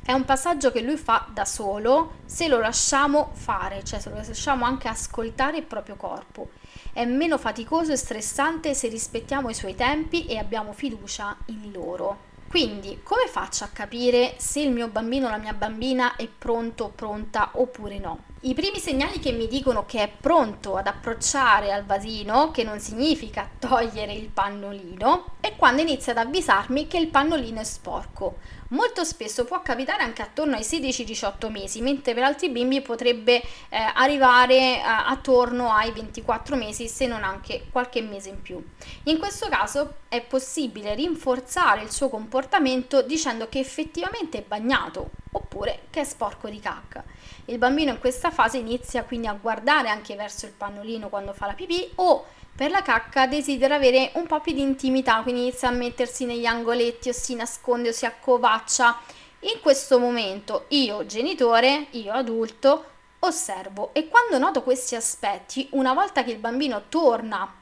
è 0.05 0.11
un 0.11 0.25
passaggio 0.25 0.69
che 0.69 0.81
lui 0.81 0.97
fa 0.97 1.27
da 1.31 1.45
solo 1.45 2.15
se 2.25 2.49
lo 2.49 2.59
lasciamo 2.59 3.29
fare, 3.31 3.85
cioè 3.85 4.01
se 4.01 4.09
lo 4.09 4.15
lasciamo 4.17 4.65
anche 4.65 4.89
ascoltare 4.89 5.57
il 5.57 5.63
proprio 5.63 5.95
corpo. 5.95 6.49
È 6.91 7.05
meno 7.05 7.37
faticoso 7.37 7.93
e 7.93 7.95
stressante 7.95 8.73
se 8.73 8.89
rispettiamo 8.89 9.49
i 9.49 9.53
suoi 9.53 9.75
tempi 9.75 10.25
e 10.25 10.37
abbiamo 10.37 10.73
fiducia 10.73 11.37
in 11.45 11.71
loro. 11.71 12.31
Quindi, 12.49 12.99
come 13.01 13.27
faccio 13.27 13.63
a 13.63 13.69
capire 13.71 14.35
se 14.37 14.59
il 14.59 14.71
mio 14.71 14.87
bambino 14.87 15.27
o 15.27 15.29
la 15.29 15.37
mia 15.37 15.53
bambina 15.53 16.17
è 16.17 16.27
pronto 16.27 16.91
pronta 16.93 17.51
oppure 17.53 17.97
no? 17.97 18.25
I 18.41 18.53
primi 18.53 18.79
segnali 18.79 19.19
che 19.19 19.31
mi 19.31 19.47
dicono 19.47 19.85
che 19.85 20.03
è 20.03 20.11
pronto 20.11 20.75
ad 20.75 20.85
approcciare 20.85 21.71
al 21.71 21.85
vasino, 21.85 22.51
che 22.51 22.63
non 22.63 22.79
significa 22.79 23.49
togliere 23.57 24.11
il 24.11 24.27
pannolino, 24.27 25.35
è 25.39 25.55
quando 25.55 25.81
inizia 25.81 26.11
ad 26.11 26.19
avvisarmi 26.19 26.87
che 26.87 26.97
il 26.97 27.07
pannolino 27.07 27.61
è 27.61 27.63
sporco 27.63 28.37
Molto 28.73 29.03
spesso 29.03 29.45
può 29.45 29.61
capitare 29.61 30.01
anche 30.01 30.23
attorno 30.23 30.55
ai 30.55 30.63
16-18 30.63 31.51
mesi, 31.51 31.79
mentre 31.81 32.15
per 32.15 32.23
altri 32.23 32.49
bimbi 32.49 32.81
potrebbe 32.81 33.39
eh, 33.69 33.77
arrivare 33.93 34.77
eh, 34.77 34.81
attorno 34.83 35.71
ai 35.71 35.91
24 35.91 36.55
mesi, 36.55 36.87
se 36.87 37.05
non 37.05 37.23
anche 37.23 37.67
qualche 37.71 38.01
mese 38.01 38.29
in 38.29 38.41
più. 38.41 38.63
In 39.03 39.19
questo 39.19 39.47
caso 39.47 39.97
è 40.09 40.21
possibile 40.21 40.95
rinforzare 40.95 41.83
il 41.83 41.91
suo 41.91 42.09
comportamento 42.09 43.03
dicendo 43.03 43.47
che 43.47 43.59
effettivamente 43.59 44.39
è 44.39 44.43
bagnato 44.43 45.11
oppure 45.33 45.81
che 45.91 46.01
è 46.01 46.03
sporco 46.03 46.49
di 46.49 46.59
cacca. 46.59 47.03
Il 47.45 47.59
bambino 47.59 47.91
in 47.91 47.99
questa 47.99 48.31
fase 48.31 48.57
inizia 48.57 49.03
quindi 49.03 49.27
a 49.27 49.37
guardare 49.39 49.89
anche 49.89 50.15
verso 50.15 50.47
il 50.47 50.51
pannolino 50.51 51.09
quando 51.09 51.33
fa 51.33 51.45
la 51.45 51.53
pipì 51.53 51.91
o 51.95 52.25
per 52.55 52.69
la 52.69 52.83
cacca 52.83 53.25
desidera 53.25 53.75
avere 53.75 54.11
un 54.15 54.27
po' 54.27 54.39
più 54.39 54.53
di 54.53 54.61
intimità, 54.61 55.21
quindi 55.21 55.41
inizia 55.41 55.69
a 55.69 55.71
mettersi 55.71 56.25
negli 56.25 56.45
angoletti 56.45 57.09
o 57.09 57.13
si 57.13 57.33
nasconde 57.33 57.89
o 57.89 57.91
si 57.91 58.05
accovaccia. 58.05 58.99
In 59.39 59.59
questo 59.59 59.97
momento 59.97 60.65
io 60.69 61.05
genitore, 61.05 61.87
io 61.91 62.13
adulto, 62.13 62.85
osservo 63.19 63.89
e 63.93 64.07
quando 64.07 64.37
noto 64.37 64.61
questi 64.61 64.95
aspetti, 64.95 65.67
una 65.71 65.93
volta 65.93 66.23
che 66.23 66.31
il 66.31 66.37
bambino 66.37 66.83
torna 66.89 67.61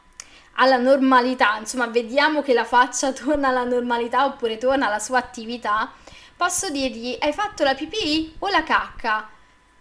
alla 0.55 0.77
normalità, 0.77 1.55
insomma 1.57 1.87
vediamo 1.87 2.41
che 2.41 2.53
la 2.53 2.65
faccia 2.65 3.13
torna 3.13 3.47
alla 3.47 3.63
normalità 3.63 4.25
oppure 4.25 4.57
torna 4.57 4.87
alla 4.87 4.99
sua 4.99 5.19
attività, 5.19 5.91
posso 6.35 6.69
dirgli 6.69 7.15
hai 7.19 7.31
fatto 7.31 7.63
la 7.63 7.75
pipì 7.75 8.35
o 8.39 8.49
la 8.49 8.63
cacca? 8.63 9.29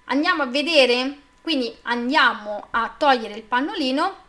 Andiamo 0.05 0.45
a 0.45 0.47
vedere? 0.47 1.19
Quindi 1.43 1.75
andiamo 1.83 2.69
a 2.71 2.95
togliere 2.97 3.35
il 3.35 3.43
pannolino 3.43 4.20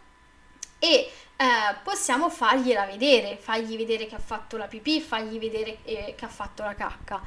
e 0.83 1.11
eh, 1.37 1.75
possiamo 1.83 2.27
fargliela 2.29 2.85
vedere, 2.85 3.37
fargli 3.37 3.77
vedere 3.77 4.07
che 4.07 4.15
ha 4.15 4.19
fatto 4.19 4.57
la 4.57 4.65
pipì, 4.65 4.99
fargli 4.99 5.37
vedere 5.37 5.77
eh, 5.83 6.15
che 6.17 6.25
ha 6.25 6.27
fatto 6.27 6.63
la 6.63 6.73
cacca. 6.73 7.21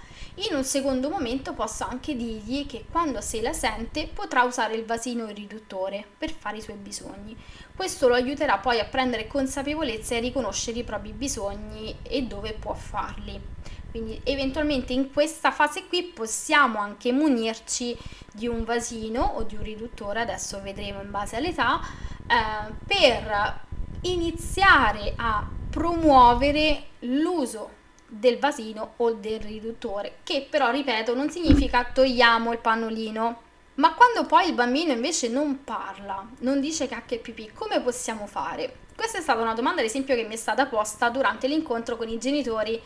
In 0.48 0.56
un 0.56 0.64
secondo 0.64 1.08
momento 1.08 1.52
posso 1.52 1.84
anche 1.84 2.16
dirgli 2.16 2.66
che 2.66 2.84
quando 2.90 3.20
se 3.20 3.40
la 3.40 3.52
sente 3.52 4.08
potrà 4.08 4.42
usare 4.42 4.74
il 4.74 4.84
vasino 4.84 5.26
riduttore 5.26 6.04
per 6.18 6.32
fare 6.32 6.56
i 6.56 6.62
suoi 6.62 6.76
bisogni. 6.76 7.36
Questo 7.76 8.08
lo 8.08 8.14
aiuterà 8.14 8.58
poi 8.58 8.80
a 8.80 8.86
prendere 8.86 9.28
consapevolezza 9.28 10.14
e 10.14 10.18
a 10.18 10.20
riconoscere 10.20 10.80
i 10.80 10.84
propri 10.84 11.12
bisogni 11.12 11.96
e 12.02 12.22
dove 12.22 12.54
può 12.54 12.74
farli. 12.74 13.53
Quindi 13.94 14.20
eventualmente 14.24 14.92
in 14.92 15.12
questa 15.12 15.52
fase 15.52 15.86
qui 15.86 16.02
possiamo 16.02 16.80
anche 16.80 17.12
munirci 17.12 17.96
di 18.32 18.48
un 18.48 18.64
vasino 18.64 19.22
o 19.36 19.44
di 19.44 19.54
un 19.54 19.62
riduttore, 19.62 20.20
adesso 20.20 20.60
vedremo 20.60 21.00
in 21.00 21.12
base 21.12 21.36
all'età, 21.36 21.80
eh, 22.26 22.72
per 22.84 23.60
iniziare 24.00 25.12
a 25.14 25.48
promuovere 25.70 26.86
l'uso 27.02 27.70
del 28.08 28.40
vasino 28.40 28.94
o 28.96 29.12
del 29.12 29.38
riduttore, 29.38 30.16
che 30.24 30.44
però, 30.50 30.72
ripeto, 30.72 31.14
non 31.14 31.30
significa 31.30 31.84
togliamo 31.84 32.50
il 32.50 32.58
pannolino. 32.58 33.42
Ma 33.74 33.94
quando 33.94 34.26
poi 34.26 34.48
il 34.48 34.54
bambino 34.54 34.90
invece 34.90 35.28
non 35.28 35.62
parla, 35.62 36.26
non 36.40 36.58
dice 36.58 36.88
cacca 36.88 37.14
e 37.14 37.18
pipì, 37.18 37.52
come 37.54 37.80
possiamo 37.80 38.26
fare? 38.26 38.78
Questa 38.96 39.18
è 39.18 39.20
stata 39.20 39.40
una 39.40 39.54
domanda, 39.54 39.82
ad 39.82 39.86
esempio, 39.86 40.16
che 40.16 40.24
mi 40.24 40.34
è 40.34 40.36
stata 40.36 40.66
posta 40.66 41.10
durante 41.10 41.46
l'incontro 41.46 41.96
con 41.96 42.08
i 42.08 42.18
genitori 42.18 42.82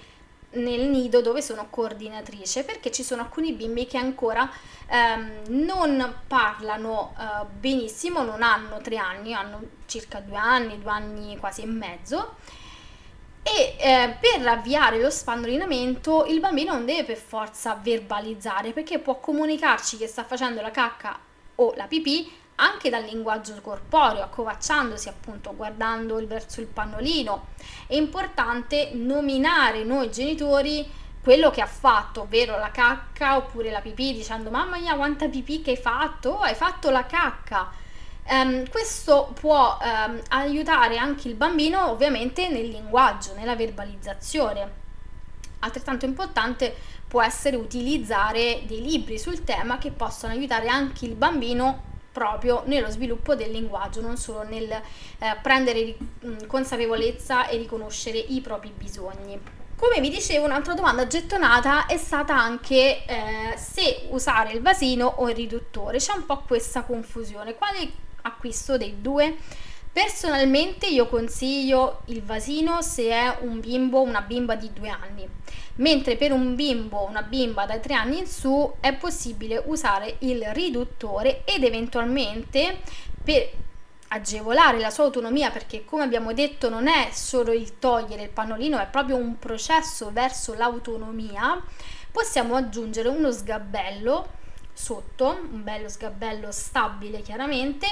nel 0.50 0.88
nido 0.88 1.20
dove 1.20 1.42
sono 1.42 1.66
coordinatrice 1.68 2.64
perché 2.64 2.90
ci 2.90 3.02
sono 3.02 3.22
alcuni 3.22 3.52
bimbi 3.52 3.86
che 3.86 3.98
ancora 3.98 4.50
ehm, 4.86 5.42
non 5.48 6.14
parlano 6.26 7.14
eh, 7.18 7.44
benissimo, 7.46 8.22
non 8.22 8.42
hanno 8.42 8.78
tre 8.80 8.96
anni, 8.96 9.34
hanno 9.34 9.60
circa 9.86 10.20
due 10.20 10.36
anni, 10.36 10.80
due 10.80 10.90
anni 10.90 11.36
quasi 11.38 11.62
e 11.62 11.66
mezzo. 11.66 12.36
E 13.42 13.76
eh, 13.78 14.16
per 14.20 14.46
avviare 14.46 15.00
lo 15.00 15.10
spannolinamento 15.10 16.26
il 16.26 16.40
bambino 16.40 16.72
non 16.72 16.84
deve 16.84 17.04
per 17.04 17.16
forza 17.16 17.78
verbalizzare 17.80 18.72
perché 18.72 18.98
può 18.98 19.20
comunicarci 19.20 19.96
che 19.96 20.06
sta 20.06 20.24
facendo 20.24 20.60
la 20.60 20.70
cacca 20.70 21.18
o 21.54 21.72
la 21.74 21.86
pipì 21.86 22.30
anche 22.60 22.90
dal 22.90 23.04
linguaggio 23.04 23.54
corporeo, 23.60 24.22
accovacciandosi 24.22 25.08
appunto, 25.08 25.54
guardando 25.54 26.24
verso 26.26 26.60
il 26.60 26.66
pannolino. 26.66 27.46
È 27.86 27.94
importante 27.94 28.90
nominare 28.94 29.84
noi 29.84 30.10
genitori 30.10 30.88
quello 31.20 31.50
che 31.50 31.60
ha 31.60 31.66
fatto, 31.66 32.22
ovvero 32.22 32.58
la 32.58 32.70
cacca 32.70 33.36
oppure 33.36 33.70
la 33.70 33.80
pipì, 33.80 34.12
dicendo 34.12 34.50
mamma 34.50 34.78
mia 34.78 34.96
quanta 34.96 35.28
pipì 35.28 35.62
che 35.62 35.70
hai 35.70 35.76
fatto, 35.76 36.30
oh, 36.30 36.40
hai 36.40 36.54
fatto 36.54 36.90
la 36.90 37.06
cacca. 37.06 37.70
Um, 38.30 38.68
questo 38.68 39.32
può 39.38 39.78
um, 39.80 40.20
aiutare 40.30 40.98
anche 40.98 41.28
il 41.28 41.34
bambino 41.34 41.90
ovviamente 41.90 42.48
nel 42.48 42.68
linguaggio, 42.68 43.34
nella 43.34 43.56
verbalizzazione. 43.56 44.86
Altrettanto 45.60 46.04
importante 46.04 46.74
può 47.06 47.22
essere 47.22 47.56
utilizzare 47.56 48.62
dei 48.66 48.82
libri 48.82 49.18
sul 49.18 49.44
tema 49.44 49.78
che 49.78 49.90
possono 49.90 50.32
aiutare 50.32 50.68
anche 50.68 51.06
il 51.06 51.14
bambino 51.14 51.88
proprio 52.18 52.62
nello 52.66 52.90
sviluppo 52.90 53.36
del 53.36 53.52
linguaggio, 53.52 54.00
non 54.00 54.16
solo 54.16 54.42
nel 54.42 54.70
eh, 54.70 54.82
prendere 55.40 55.96
mm, 56.26 56.46
consapevolezza 56.46 57.46
e 57.46 57.56
riconoscere 57.56 58.18
i 58.18 58.40
propri 58.40 58.72
bisogni. 58.76 59.40
Come 59.76 60.00
vi 60.00 60.10
dicevo, 60.10 60.44
un'altra 60.44 60.74
domanda 60.74 61.06
gettonata 61.06 61.86
è 61.86 61.96
stata 61.96 62.36
anche 62.36 63.04
eh, 63.06 63.56
se 63.56 64.08
usare 64.08 64.52
il 64.52 64.60
vasino 64.60 65.06
o 65.06 65.28
il 65.28 65.36
riduttore. 65.36 65.98
C'è 65.98 66.14
un 66.14 66.26
po' 66.26 66.42
questa 66.44 66.82
confusione. 66.82 67.54
Quale 67.54 67.88
acquisto 68.22 68.76
dei 68.76 69.00
due? 69.00 69.36
Personalmente 69.92 70.86
io 70.86 71.08
consiglio 71.08 72.02
il 72.06 72.22
vasino 72.22 72.82
se 72.82 73.08
è 73.08 73.38
un 73.40 73.60
bimbo 73.60 73.98
o 73.98 74.02
una 74.02 74.20
bimba 74.20 74.54
di 74.54 74.70
due 74.72 74.88
anni, 74.88 75.28
mentre 75.76 76.16
per 76.16 76.32
un 76.32 76.54
bimbo 76.54 76.98
o 76.98 77.08
una 77.08 77.22
bimba 77.22 77.66
da 77.66 77.78
tre 77.78 77.94
anni 77.94 78.18
in 78.18 78.26
su 78.26 78.74
è 78.80 78.94
possibile 78.94 79.62
usare 79.66 80.16
il 80.20 80.44
riduttore 80.52 81.42
ed 81.44 81.64
eventualmente 81.64 82.80
per 83.24 83.50
agevolare 84.08 84.78
la 84.78 84.90
sua 84.90 85.04
autonomia 85.04 85.50
perché 85.50 85.84
come 85.84 86.02
abbiamo 86.02 86.32
detto 86.32 86.68
non 86.68 86.86
è 86.86 87.10
solo 87.12 87.52
il 87.52 87.78
togliere 87.78 88.22
il 88.22 88.30
pannolino, 88.30 88.78
è 88.78 88.86
proprio 88.86 89.16
un 89.16 89.38
processo 89.38 90.10
verso 90.12 90.54
l'autonomia, 90.54 91.60
possiamo 92.10 92.54
aggiungere 92.56 93.08
uno 93.08 93.30
sgabello 93.30 94.36
sotto, 94.72 95.40
un 95.50 95.62
bello 95.62 95.88
sgabello 95.88 96.50
stabile 96.52 97.20
chiaramente, 97.20 97.86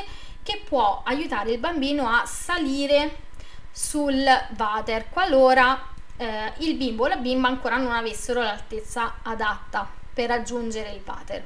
che 0.47 0.63
può 0.65 1.03
aiutare 1.05 1.51
il 1.51 1.59
bambino 1.59 2.09
a 2.09 2.25
salire 2.25 3.25
sul 3.73 4.25
water 4.57 5.11
qualora 5.11 5.89
eh, 6.17 6.53
il 6.59 6.77
bimbo 6.77 7.03
o 7.03 7.09
la 7.09 7.17
bimba 7.17 7.49
ancora 7.49 7.79
non 7.79 7.91
avessero 7.91 8.41
l'altezza 8.41 9.17
adatta 9.23 9.91
per 10.15 10.29
raggiungere 10.29 10.93
il 10.93 11.03
water. 11.05 11.45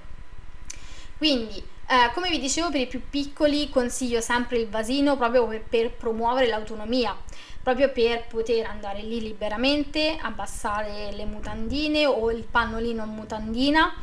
Quindi, 1.17 1.57
eh, 1.57 2.11
come 2.13 2.29
vi 2.29 2.39
dicevo, 2.39 2.71
per 2.71 2.83
i 2.83 2.87
più 2.87 3.01
piccoli 3.09 3.71
consiglio 3.71 4.21
sempre 4.21 4.59
il 4.59 4.69
vasino 4.69 5.17
proprio 5.17 5.47
per, 5.47 5.63
per 5.63 5.93
promuovere 5.93 6.47
l'autonomia, 6.47 7.17
proprio 7.63 7.91
per 7.91 8.27
poter 8.27 8.67
andare 8.67 9.01
lì 9.01 9.21
liberamente, 9.21 10.19
abbassare 10.21 11.11
le 11.13 11.25
mutandine 11.25 12.05
o 12.05 12.31
il 12.31 12.45
pannolino 12.45 13.03
in 13.05 13.11
mutandina 13.11 13.95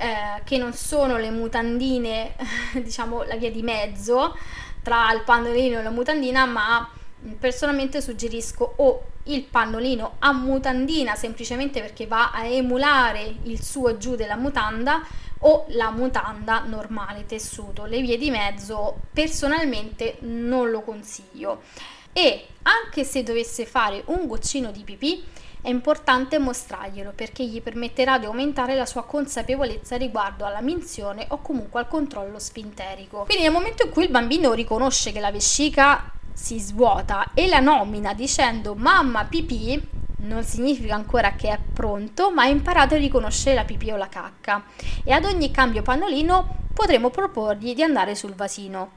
eh, 0.00 0.42
che 0.44 0.56
non 0.56 0.72
sono 0.72 1.18
le 1.18 1.30
mutandine, 1.30 2.34
diciamo 2.82 3.22
la 3.24 3.36
via 3.36 3.50
di 3.50 3.62
mezzo 3.62 4.34
tra 4.82 5.12
il 5.12 5.22
pannolino 5.24 5.78
e 5.78 5.82
la 5.82 5.90
mutandina, 5.90 6.46
ma 6.46 6.90
personalmente 7.38 8.00
suggerisco 8.00 8.74
o 8.76 9.04
il 9.24 9.44
pannolino 9.44 10.16
a 10.20 10.32
mutandina 10.32 11.14
semplicemente 11.14 11.82
perché 11.82 12.06
va 12.06 12.30
a 12.32 12.46
emulare 12.46 13.34
il 13.42 13.62
su 13.62 13.86
e 13.88 13.98
giù 13.98 14.16
della 14.16 14.36
mutanda 14.36 15.02
o 15.40 15.66
la 15.68 15.90
mutanda 15.90 16.60
normale 16.60 17.26
tessuto. 17.26 17.84
Le 17.84 18.00
vie 18.00 18.16
di 18.16 18.30
mezzo 18.30 19.00
personalmente 19.12 20.16
non 20.20 20.70
lo 20.70 20.80
consiglio. 20.80 21.62
E 22.12 22.46
anche 22.62 23.04
se 23.04 23.22
dovesse 23.22 23.66
fare 23.66 24.02
un 24.06 24.26
goccino 24.26 24.70
di 24.70 24.82
pipì, 24.82 25.22
è 25.62 25.68
importante 25.68 26.38
mostrarglielo 26.38 27.12
perché 27.14 27.44
gli 27.44 27.60
permetterà 27.60 28.18
di 28.18 28.26
aumentare 28.26 28.74
la 28.74 28.86
sua 28.86 29.04
consapevolezza 29.04 29.96
riguardo 29.96 30.44
alla 30.44 30.60
minzione 30.60 31.26
o 31.28 31.38
comunque 31.42 31.80
al 31.80 31.88
controllo 31.88 32.38
sfinterico. 32.38 33.24
Quindi 33.24 33.44
nel 33.44 33.52
momento 33.52 33.84
in 33.84 33.92
cui 33.92 34.04
il 34.04 34.10
bambino 34.10 34.52
riconosce 34.52 35.12
che 35.12 35.20
la 35.20 35.30
vescica 35.30 36.12
si 36.32 36.58
svuota 36.58 37.32
e 37.34 37.46
la 37.46 37.60
nomina 37.60 38.14
dicendo 38.14 38.74
mamma 38.74 39.24
pipì, 39.24 39.98
non 40.22 40.42
significa 40.44 40.94
ancora 40.94 41.32
che 41.32 41.48
è 41.48 41.58
pronto, 41.72 42.30
ma 42.30 42.42
ha 42.42 42.48
imparato 42.48 42.94
a 42.94 42.98
riconoscere 42.98 43.54
la 43.54 43.64
pipì 43.64 43.90
o 43.90 43.96
la 43.96 44.08
cacca 44.08 44.64
e 45.04 45.12
ad 45.12 45.24
ogni 45.24 45.50
cambio 45.50 45.82
pannolino 45.82 46.56
potremo 46.72 47.10
proporgli 47.10 47.74
di 47.74 47.82
andare 47.82 48.14
sul 48.14 48.34
vasino. 48.34 48.92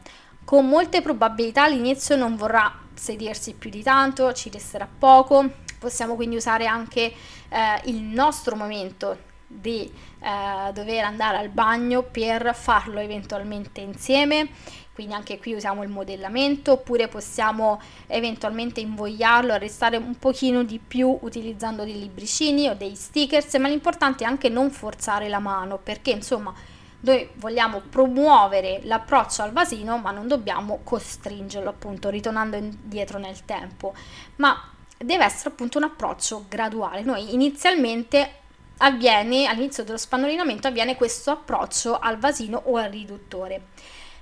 Con 0.46 0.68
molte 0.68 1.02
probabilità 1.02 1.64
all'inizio 1.64 2.16
non 2.16 2.36
vorrà 2.36 2.74
sedersi 2.94 3.54
più 3.54 3.70
di 3.70 3.82
tanto, 3.82 4.34
ci 4.34 4.50
resterà 4.50 4.88
poco, 4.98 5.50
possiamo 5.84 6.16
quindi 6.16 6.38
usare 6.38 6.66
anche 6.66 7.02
eh, 7.50 7.82
il 7.86 8.02
nostro 8.02 8.56
momento 8.56 9.32
di 9.46 9.92
eh, 10.20 10.72
dover 10.72 11.04
andare 11.04 11.38
al 11.38 11.50
bagno 11.50 12.04
per 12.04 12.56
farlo 12.56 13.00
eventualmente 13.00 13.82
insieme. 13.82 14.48
Quindi 14.94 15.14
anche 15.14 15.40
qui 15.40 15.54
usiamo 15.54 15.84
il 15.84 15.90
modellamento 15.90 16.74
oppure 16.74 17.08
possiamo 17.08 17.82
eventualmente 18.08 18.80
invogliarlo 18.80 19.52
a 19.52 19.58
restare 19.58 19.98
un 19.98 20.18
pochino 20.18 20.64
di 20.64 20.80
più 20.80 21.18
utilizzando 21.22 21.84
dei 21.84 22.00
libricini 22.00 22.70
o 22.70 22.76
dei 22.76 22.96
stickers 22.96 23.54
ma 23.56 23.68
l'importante 23.68 24.24
è 24.24 24.28
anche 24.28 24.50
non 24.50 24.70
forzare 24.70 25.28
la 25.30 25.40
mano 25.40 25.80
perché 25.80 26.12
insomma 26.12 26.54
noi 27.00 27.28
vogliamo 27.36 27.82
promuovere 27.90 28.82
l'approccio 28.84 29.42
al 29.42 29.52
vasino 29.52 29.98
ma 29.98 30.12
non 30.12 30.28
dobbiamo 30.28 30.82
costringerlo 30.84 31.70
appunto 31.70 32.10
ritornando 32.10 32.56
indietro 32.56 33.18
nel 33.18 33.44
tempo. 33.46 33.94
Ma 34.38 34.73
deve 35.04 35.26
essere 35.26 35.50
appunto 35.50 35.78
un 35.78 35.86
approccio 35.86 36.46
graduale. 36.48 37.02
Noi 37.02 37.34
inizialmente 37.34 38.42
avviene, 38.78 39.48
all'inizio 39.48 39.84
dello 39.84 39.98
spannolinamento 39.98 40.68
avviene 40.68 40.96
questo 40.96 41.32
approccio 41.32 42.00
al 42.00 42.18
vasino 42.18 42.62
o 42.66 42.78
al 42.78 42.90
riduttore. 42.90 43.62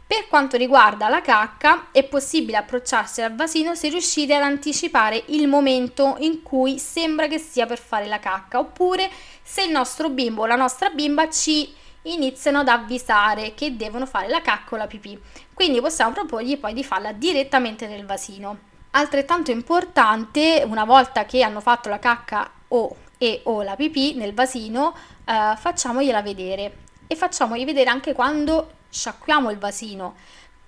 Per 0.05 0.27
quanto 0.27 0.57
riguarda 0.57 1.07
la 1.07 1.21
cacca, 1.21 1.87
è 1.91 2.03
possibile 2.03 2.57
approcciarsi 2.57 3.21
al 3.21 3.33
vasino 3.33 3.75
se 3.75 3.87
riuscite 3.87 4.35
ad 4.35 4.43
anticipare 4.43 5.23
il 5.27 5.47
momento 5.47 6.17
in 6.19 6.43
cui 6.43 6.79
sembra 6.79 7.27
che 7.27 7.37
stia 7.37 7.65
per 7.65 7.79
fare 7.79 8.07
la 8.07 8.19
cacca, 8.19 8.59
oppure 8.59 9.09
se 9.41 9.63
il 9.63 9.71
nostro 9.71 10.09
bimbo 10.09 10.41
o 10.41 10.47
la 10.47 10.57
nostra 10.57 10.89
bimba 10.89 11.29
ci 11.29 11.73
iniziano 12.03 12.59
ad 12.59 12.67
avvisare 12.67 13.53
che 13.53 13.77
devono 13.77 14.05
fare 14.05 14.27
la 14.27 14.41
cacca 14.41 14.75
o 14.75 14.77
la 14.77 14.87
pipì. 14.87 15.17
Quindi 15.53 15.79
possiamo 15.79 16.11
proporgli 16.11 16.57
poi 16.57 16.73
di 16.73 16.83
farla 16.83 17.13
direttamente 17.13 17.87
nel 17.87 18.05
vasino. 18.05 18.70
Altrettanto 18.91 19.51
importante, 19.51 20.63
una 20.65 20.83
volta 20.83 21.25
che 21.25 21.41
hanno 21.43 21.61
fatto 21.61 21.89
la 21.89 21.99
cacca 21.99 22.49
o 22.69 22.95
e 23.17 23.41
o 23.43 23.61
la 23.61 23.75
pipì 23.75 24.15
nel 24.15 24.33
vasino, 24.33 24.95
eh, 25.25 25.53
facciamogliela 25.55 26.23
vedere 26.23 26.77
e 27.05 27.15
facciamogli 27.15 27.65
vedere 27.65 27.89
anche 27.89 28.13
quando 28.13 28.71
sciacquiamo 28.89 29.51
il 29.51 29.59
vasino. 29.59 30.15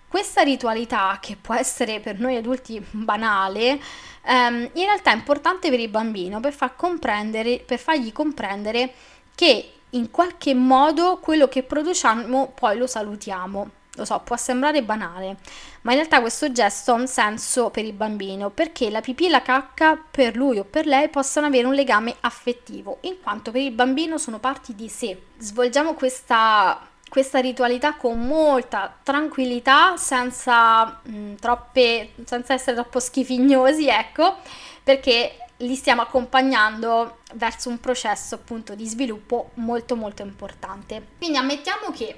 Questa 0.08 0.44
ritualità, 0.44 1.18
che 1.20 1.36
può 1.36 1.56
essere 1.56 2.00
per 2.00 2.20
noi 2.20 2.36
adulti 2.36 2.80
banale, 2.92 3.80
ehm, 4.22 4.70
in 4.74 4.84
realtà 4.84 5.12
è 5.12 5.16
importante 5.16 5.70
per 5.72 5.80
il 5.80 5.90
bambino 5.90 6.40
per, 6.40 6.54
far 6.54 6.76
per 6.76 7.80
fargli 7.80 8.12
comprendere 8.12 8.94
che 9.34 9.74
in 9.90 10.12
qualche 10.12 10.54
modo 10.54 11.18
quello 11.18 11.48
che 11.48 11.64
produciamo 11.64 12.52
poi 12.54 12.78
lo 12.78 12.86
salutiamo. 12.86 13.70
Lo 13.96 14.06
so, 14.06 14.20
può 14.24 14.36
sembrare 14.38 14.82
banale, 14.82 15.38
ma 15.82 15.92
in 15.92 15.98
realtà 15.98 16.20
questo 16.20 16.52
gesto 16.52 16.94
ha 16.94 16.96
un 16.96 17.08
senso 17.08 17.70
per 17.70 17.86
il 17.86 17.94
bambino 17.94 18.50
perché 18.50 18.90
la 18.90 19.02
pipì 19.02 19.28
e 19.28 19.30
la 19.30 19.44
cacca 19.44 19.96
per 20.10 20.36
lui 20.36 20.58
o 20.58 20.64
per 20.64 20.88
lei 20.88 21.10
possono 21.10 21.46
avere 21.46 21.68
un 21.68 21.76
legame 21.76 22.16
affettivo, 22.22 22.98
in 23.02 23.22
quanto 23.22 23.52
per 23.52 23.62
il 23.62 23.72
bambino 23.72 24.18
sono 24.18 24.40
parti 24.40 24.74
di 24.74 24.90
sé. 24.90 25.26
Svolgiamo 25.38 25.94
questa, 25.94 26.88
questa 27.08 27.38
ritualità 27.38 27.94
con 27.94 28.20
molta 28.20 28.98
tranquillità, 29.04 29.96
senza, 29.96 31.00
mh, 31.04 31.16
mm, 31.16 31.36
troppe, 31.36 32.14
senza 32.26 32.54
essere 32.54 32.76
troppo 32.76 33.00
schifignosi, 33.00 33.90
ecco, 33.90 34.38
perché 34.82 35.38
li 35.58 35.76
stiamo 35.76 36.02
accompagnando 36.02 37.20
verso 37.36 37.70
un 37.70 37.80
processo 37.80 38.34
appunto 38.34 38.74
di 38.74 38.88
sviluppo 38.88 39.52
molto 39.56 39.96
molto 39.96 40.24
importante. 40.24 41.10
Quindi 41.20 41.38
ammettiamo 41.38 41.92
che 41.92 42.18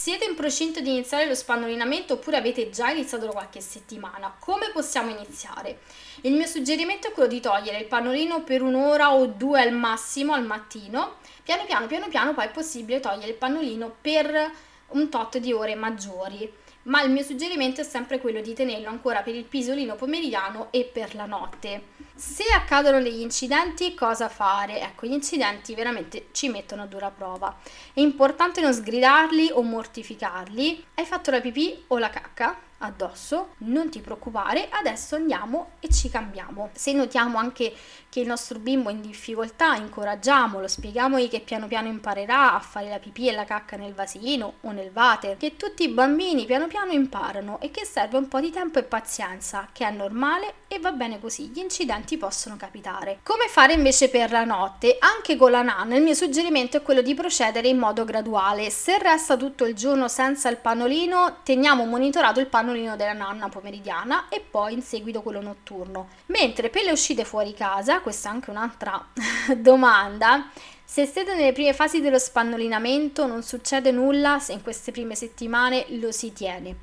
siete 0.00 0.24
in 0.24 0.34
procinto 0.34 0.80
di 0.80 0.88
iniziare 0.88 1.26
lo 1.26 1.34
spannolinamento 1.34 2.14
oppure 2.14 2.38
avete 2.38 2.70
già 2.70 2.88
iniziato 2.88 3.26
da 3.26 3.32
qualche 3.32 3.60
settimana? 3.60 4.34
Come 4.38 4.70
possiamo 4.72 5.10
iniziare? 5.10 5.80
Il 6.22 6.32
mio 6.32 6.46
suggerimento 6.46 7.08
è 7.08 7.12
quello 7.12 7.28
di 7.28 7.38
togliere 7.38 7.76
il 7.76 7.84
pannolino 7.84 8.42
per 8.42 8.62
un'ora 8.62 9.12
o 9.12 9.26
due 9.26 9.60
al 9.60 9.74
massimo 9.74 10.32
al 10.32 10.46
mattino. 10.46 11.16
Piano 11.42 11.66
piano, 11.66 11.86
piano 11.86 12.08
piano 12.08 12.32
poi 12.32 12.46
è 12.46 12.50
possibile 12.50 12.98
togliere 12.98 13.32
il 13.32 13.36
pannolino 13.36 13.94
per 14.00 14.50
un 14.86 15.10
tot 15.10 15.36
di 15.36 15.52
ore 15.52 15.74
maggiori 15.74 16.50
ma 16.84 17.02
il 17.02 17.10
mio 17.10 17.22
suggerimento 17.22 17.80
è 17.80 17.84
sempre 17.84 18.20
quello 18.20 18.40
di 18.40 18.54
tenerlo 18.54 18.88
ancora 18.88 19.22
per 19.22 19.34
il 19.34 19.44
pisolino 19.44 19.96
pomeridiano 19.96 20.68
e 20.70 20.84
per 20.84 21.14
la 21.14 21.26
notte. 21.26 21.98
Se 22.14 22.44
accadono 22.54 23.02
degli 23.02 23.20
incidenti, 23.20 23.94
cosa 23.94 24.28
fare? 24.28 24.80
Ecco, 24.80 25.06
gli 25.06 25.12
incidenti 25.12 25.74
veramente 25.74 26.28
ci 26.32 26.48
mettono 26.48 26.82
a 26.82 26.86
dura 26.86 27.10
prova. 27.10 27.56
È 27.92 28.00
importante 28.00 28.60
non 28.60 28.72
sgridarli 28.72 29.50
o 29.52 29.62
mortificarli. 29.62 30.84
Hai 30.94 31.04
fatto 31.04 31.30
la 31.30 31.40
pipì 31.40 31.84
o 31.88 31.98
la 31.98 32.10
cacca? 32.10 32.69
Addosso, 32.82 33.54
non 33.58 33.90
ti 33.90 34.00
preoccupare, 34.00 34.68
adesso 34.70 35.16
andiamo 35.16 35.72
e 35.80 35.88
ci 35.88 36.08
cambiamo. 36.08 36.70
Se 36.72 36.92
notiamo 36.92 37.38
anche 37.38 37.74
che 38.08 38.20
il 38.20 38.26
nostro 38.26 38.58
bimbo 38.58 38.88
è 38.88 38.92
in 38.92 39.00
difficoltà, 39.00 39.74
incoraggiamolo, 39.74 40.66
spieghiamogli 40.66 41.28
che 41.28 41.40
piano 41.40 41.66
piano 41.66 41.88
imparerà 41.88 42.54
a 42.54 42.60
fare 42.60 42.88
la 42.88 42.98
pipì 42.98 43.28
e 43.28 43.32
la 43.32 43.44
cacca 43.44 43.76
nel 43.76 43.94
vasino 43.94 44.54
o 44.62 44.70
nel 44.72 44.90
water, 44.92 45.36
che 45.36 45.56
tutti 45.56 45.84
i 45.84 45.88
bambini 45.88 46.46
piano 46.46 46.66
piano 46.66 46.92
imparano 46.92 47.60
e 47.60 47.70
che 47.70 47.84
serve 47.84 48.16
un 48.16 48.28
po' 48.28 48.40
di 48.40 48.50
tempo 48.50 48.78
e 48.78 48.84
pazienza, 48.84 49.68
che 49.72 49.86
è 49.86 49.90
normale 49.90 50.54
e 50.66 50.78
va 50.78 50.92
bene 50.92 51.20
così, 51.20 51.48
gli 51.48 51.58
incidenti 51.58 52.16
possono 52.16 52.56
capitare. 52.56 53.20
Come 53.22 53.48
fare 53.48 53.74
invece 53.74 54.08
per 54.08 54.30
la 54.30 54.44
notte? 54.44 54.96
Anche 54.98 55.36
con 55.36 55.50
la 55.50 55.62
nanna 55.62 55.96
il 55.96 56.02
mio 56.02 56.14
suggerimento 56.14 56.78
è 56.78 56.82
quello 56.82 57.02
di 57.02 57.14
procedere 57.14 57.68
in 57.68 57.78
modo 57.78 58.04
graduale. 58.04 58.70
Se 58.70 58.98
resta 58.98 59.36
tutto 59.36 59.64
il 59.66 59.74
giorno 59.74 60.08
senza 60.08 60.48
il 60.48 60.56
pannolino, 60.56 61.38
teniamo 61.42 61.84
monitorato 61.84 62.40
il 62.40 62.46
pannolino 62.46 62.69
della 62.72 63.12
nanna 63.12 63.48
pomeridiana 63.48 64.28
e 64.28 64.40
poi 64.40 64.74
in 64.74 64.82
seguito 64.82 65.22
quello 65.22 65.40
notturno. 65.40 66.08
Mentre 66.26 66.70
per 66.70 66.84
le 66.84 66.92
uscite 66.92 67.24
fuori 67.24 67.54
casa, 67.54 68.00
questa 68.00 68.28
è 68.28 68.32
anche 68.32 68.50
un'altra 68.50 69.04
domanda, 69.56 70.48
se 70.84 71.06
siete 71.06 71.34
nelle 71.34 71.52
prime 71.52 71.72
fasi 71.72 72.00
dello 72.00 72.18
spannolinamento 72.18 73.26
non 73.26 73.42
succede 73.42 73.90
nulla 73.92 74.40
se 74.40 74.52
in 74.52 74.62
queste 74.62 74.90
prime 74.90 75.14
settimane 75.14 75.86
lo 75.90 76.10
si 76.10 76.32
tiene. 76.32 76.78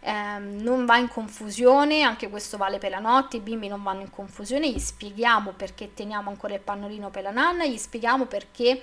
Eh, 0.00 0.38
non 0.38 0.84
va 0.84 0.98
in 0.98 1.08
confusione, 1.08 2.02
anche 2.02 2.28
questo 2.28 2.56
vale 2.56 2.78
per 2.78 2.90
la 2.90 2.98
notte, 2.98 3.36
i 3.36 3.40
bimbi 3.40 3.68
non 3.68 3.82
vanno 3.82 4.00
in 4.00 4.10
confusione, 4.10 4.70
gli 4.70 4.78
spieghiamo 4.78 5.52
perché 5.52 5.94
teniamo 5.94 6.30
ancora 6.30 6.54
il 6.54 6.60
pannolino 6.60 7.10
per 7.10 7.22
la 7.22 7.30
nanna, 7.30 7.64
gli 7.64 7.78
spieghiamo 7.78 8.26
perché 8.26 8.82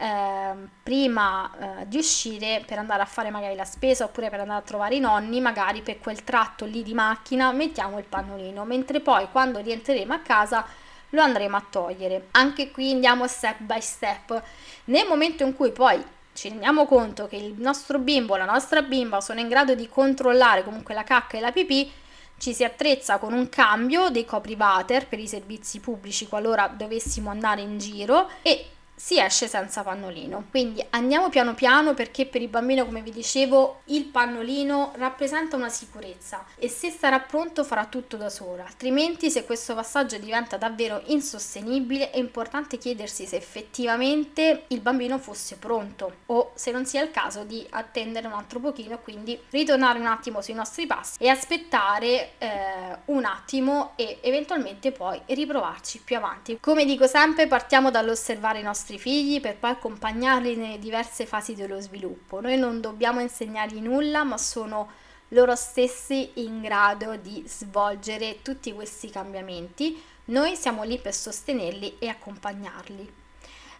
eh, 0.00 0.54
prima 0.82 1.50
eh, 1.80 1.88
di 1.88 1.98
uscire 1.98 2.62
per 2.66 2.78
andare 2.78 3.02
a 3.02 3.04
fare 3.04 3.28
magari 3.28 3.54
la 3.54 3.66
spesa 3.66 4.04
oppure 4.04 4.30
per 4.30 4.40
andare 4.40 4.60
a 4.60 4.64
trovare 4.64 4.94
i 4.94 5.00
nonni, 5.00 5.42
magari 5.42 5.82
per 5.82 5.98
quel 5.98 6.24
tratto 6.24 6.64
lì 6.64 6.82
di 6.82 6.94
macchina 6.94 7.52
mettiamo 7.52 7.98
il 7.98 8.04
pannolino, 8.04 8.64
mentre 8.64 9.00
poi 9.00 9.28
quando 9.30 9.60
rientreremo 9.60 10.14
a 10.14 10.20
casa 10.20 10.66
lo 11.10 11.20
andremo 11.20 11.56
a 11.56 11.64
togliere. 11.68 12.28
Anche 12.30 12.70
qui 12.70 12.92
andiamo 12.92 13.26
step 13.26 13.60
by 13.60 13.80
step. 13.80 14.42
Nel 14.84 15.06
momento 15.06 15.44
in 15.44 15.54
cui 15.54 15.70
poi 15.70 16.02
ci 16.32 16.48
rendiamo 16.48 16.86
conto 16.86 17.26
che 17.26 17.36
il 17.36 17.54
nostro 17.58 17.98
bimbo, 17.98 18.36
la 18.36 18.46
nostra 18.46 18.80
bimba 18.80 19.20
sono 19.20 19.40
in 19.40 19.48
grado 19.48 19.74
di 19.74 19.86
controllare 19.86 20.64
comunque 20.64 20.94
la 20.94 21.04
cacca 21.04 21.36
e 21.36 21.40
la 21.40 21.52
pipì, 21.52 21.92
ci 22.38 22.54
si 22.54 22.64
attrezza 22.64 23.18
con 23.18 23.34
un 23.34 23.50
cambio 23.50 24.08
dei 24.08 24.24
coprivater 24.24 25.06
per 25.08 25.18
i 25.18 25.28
servizi 25.28 25.78
pubblici 25.78 26.26
qualora 26.26 26.68
dovessimo 26.68 27.28
andare 27.28 27.60
in 27.60 27.76
giro 27.76 28.30
e 28.40 28.64
si 29.00 29.18
esce 29.18 29.48
senza 29.48 29.82
pannolino. 29.82 30.44
Quindi 30.50 30.84
andiamo 30.90 31.30
piano 31.30 31.54
piano 31.54 31.94
perché 31.94 32.26
per 32.26 32.42
il 32.42 32.48
bambino, 32.48 32.84
come 32.84 33.00
vi 33.00 33.10
dicevo, 33.10 33.80
il 33.86 34.04
pannolino 34.04 34.92
rappresenta 34.96 35.56
una 35.56 35.70
sicurezza 35.70 36.44
e 36.56 36.68
se 36.68 36.90
sarà 36.90 37.18
pronto 37.18 37.64
farà 37.64 37.86
tutto 37.86 38.18
da 38.18 38.28
sola. 38.28 38.62
Altrimenti, 38.62 39.30
se 39.30 39.46
questo 39.46 39.74
passaggio 39.74 40.18
diventa 40.18 40.58
davvero 40.58 41.00
insostenibile, 41.06 42.10
è 42.10 42.18
importante 42.18 42.76
chiedersi 42.76 43.24
se 43.24 43.36
effettivamente 43.36 44.64
il 44.68 44.80
bambino 44.80 45.18
fosse 45.18 45.56
pronto 45.56 46.18
o 46.26 46.52
se 46.54 46.70
non 46.70 46.84
sia 46.84 47.02
il 47.02 47.10
caso 47.10 47.44
di 47.44 47.66
attendere 47.70 48.26
un 48.26 48.34
altro 48.34 48.60
pochino, 48.60 48.98
quindi 48.98 49.40
ritornare 49.48 49.98
un 49.98 50.06
attimo 50.06 50.42
sui 50.42 50.54
nostri 50.54 50.86
passi 50.86 51.16
e 51.18 51.30
aspettare 51.30 52.32
eh, 52.36 52.98
un 53.06 53.24
attimo 53.24 53.92
e 53.96 54.18
eventualmente 54.20 54.92
poi 54.92 55.18
riprovarci 55.24 56.02
più 56.04 56.16
avanti. 56.16 56.58
Come 56.60 56.84
dico 56.84 57.06
sempre, 57.06 57.46
partiamo 57.46 57.90
dall'osservare 57.90 58.58
i 58.58 58.62
nostri 58.62 58.88
nostri 58.90 58.98
figli 58.98 59.40
per 59.40 59.56
poi 59.56 59.70
accompagnarli 59.70 60.56
nelle 60.56 60.78
diverse 60.78 61.26
fasi 61.26 61.54
dello 61.54 61.80
sviluppo. 61.80 62.40
Noi 62.40 62.58
non 62.58 62.80
dobbiamo 62.80 63.20
insegnargli 63.20 63.80
nulla, 63.80 64.24
ma 64.24 64.36
sono 64.36 64.90
loro 65.28 65.54
stessi 65.54 66.30
in 66.34 66.60
grado 66.60 67.16
di 67.16 67.44
svolgere 67.46 68.42
tutti 68.42 68.72
questi 68.72 69.08
cambiamenti. 69.10 70.02
Noi 70.26 70.56
siamo 70.56 70.82
lì 70.82 70.98
per 70.98 71.14
sostenerli 71.14 71.98
e 71.98 72.08
accompagnarli. 72.08 73.12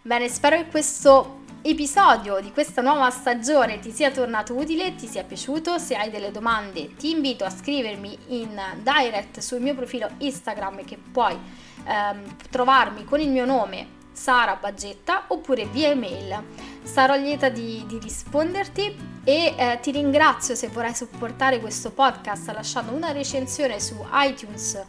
Bene, 0.03 0.29
spero 0.29 0.57
che 0.57 0.67
questo 0.67 1.41
episodio 1.63 2.41
di 2.41 2.53
questa 2.53 2.81
nuova 2.81 3.11
stagione 3.11 3.81
ti 3.81 3.91
sia 3.91 4.11
tornato 4.11 4.55
utile, 4.55 4.95
ti 4.95 5.07
sia 5.07 5.25
piaciuto. 5.25 5.79
Se 5.79 5.97
hai 5.97 6.11
delle 6.11 6.31
domande 6.31 6.95
ti 6.95 7.11
invito 7.11 7.45
a 7.45 7.51
scrivermi 7.51 8.19
in 8.29 8.61
direct 8.83 9.41
sul 9.41 9.61
mio 9.61 9.75
profilo 9.75 10.09
Instagram 10.19 10.85
che 10.85 10.97
puoi 10.97 11.37
ehm, 11.85 12.37
trovarmi 12.49 13.05
con 13.05 13.21
il 13.21 13.29
mio 13.29 13.45
nome 13.45 13.99
Sara 14.13 14.57
Baggetta 14.57 15.25
oppure 15.29 15.67
via 15.67 15.91
email. 15.91 16.43
Sarò 16.83 17.17
lieta 17.17 17.49
di, 17.49 17.85
di 17.87 17.99
risponderti 17.99 18.97
e 19.25 19.55
eh, 19.57 19.79
ti 19.81 19.91
ringrazio 19.91 20.55
se 20.55 20.69
vorrai 20.69 20.95
supportare 20.95 21.61
questo 21.61 21.91
podcast 21.91 22.51
lasciando 22.51 22.93
una 22.93 23.13
recensione 23.13 23.81
su 23.81 23.95
iTunes 24.13 24.83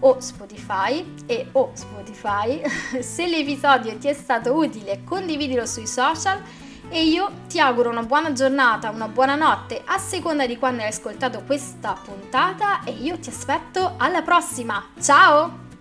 o 0.00 0.20
Spotify 0.20 1.14
e 1.26 1.48
o 1.52 1.70
Spotify. 1.74 2.62
se 3.00 3.26
l'episodio 3.26 3.96
ti 3.98 4.08
è 4.08 4.14
stato 4.14 4.54
utile 4.54 5.02
condividilo 5.04 5.66
sui 5.66 5.86
social 5.86 6.42
e 6.88 7.04
io 7.04 7.30
ti 7.48 7.58
auguro 7.58 7.90
una 7.90 8.02
buona 8.02 8.32
giornata, 8.32 8.90
una 8.90 9.08
buona 9.08 9.34
notte 9.34 9.82
a 9.84 9.98
seconda 9.98 10.46
di 10.46 10.58
quando 10.58 10.82
hai 10.82 10.88
ascoltato 10.88 11.42
questa 11.44 11.98
puntata 12.02 12.84
e 12.84 12.90
io 12.92 13.18
ti 13.18 13.30
aspetto 13.30 13.94
alla 13.96 14.22
prossima. 14.22 14.90
Ciao! 15.00 15.73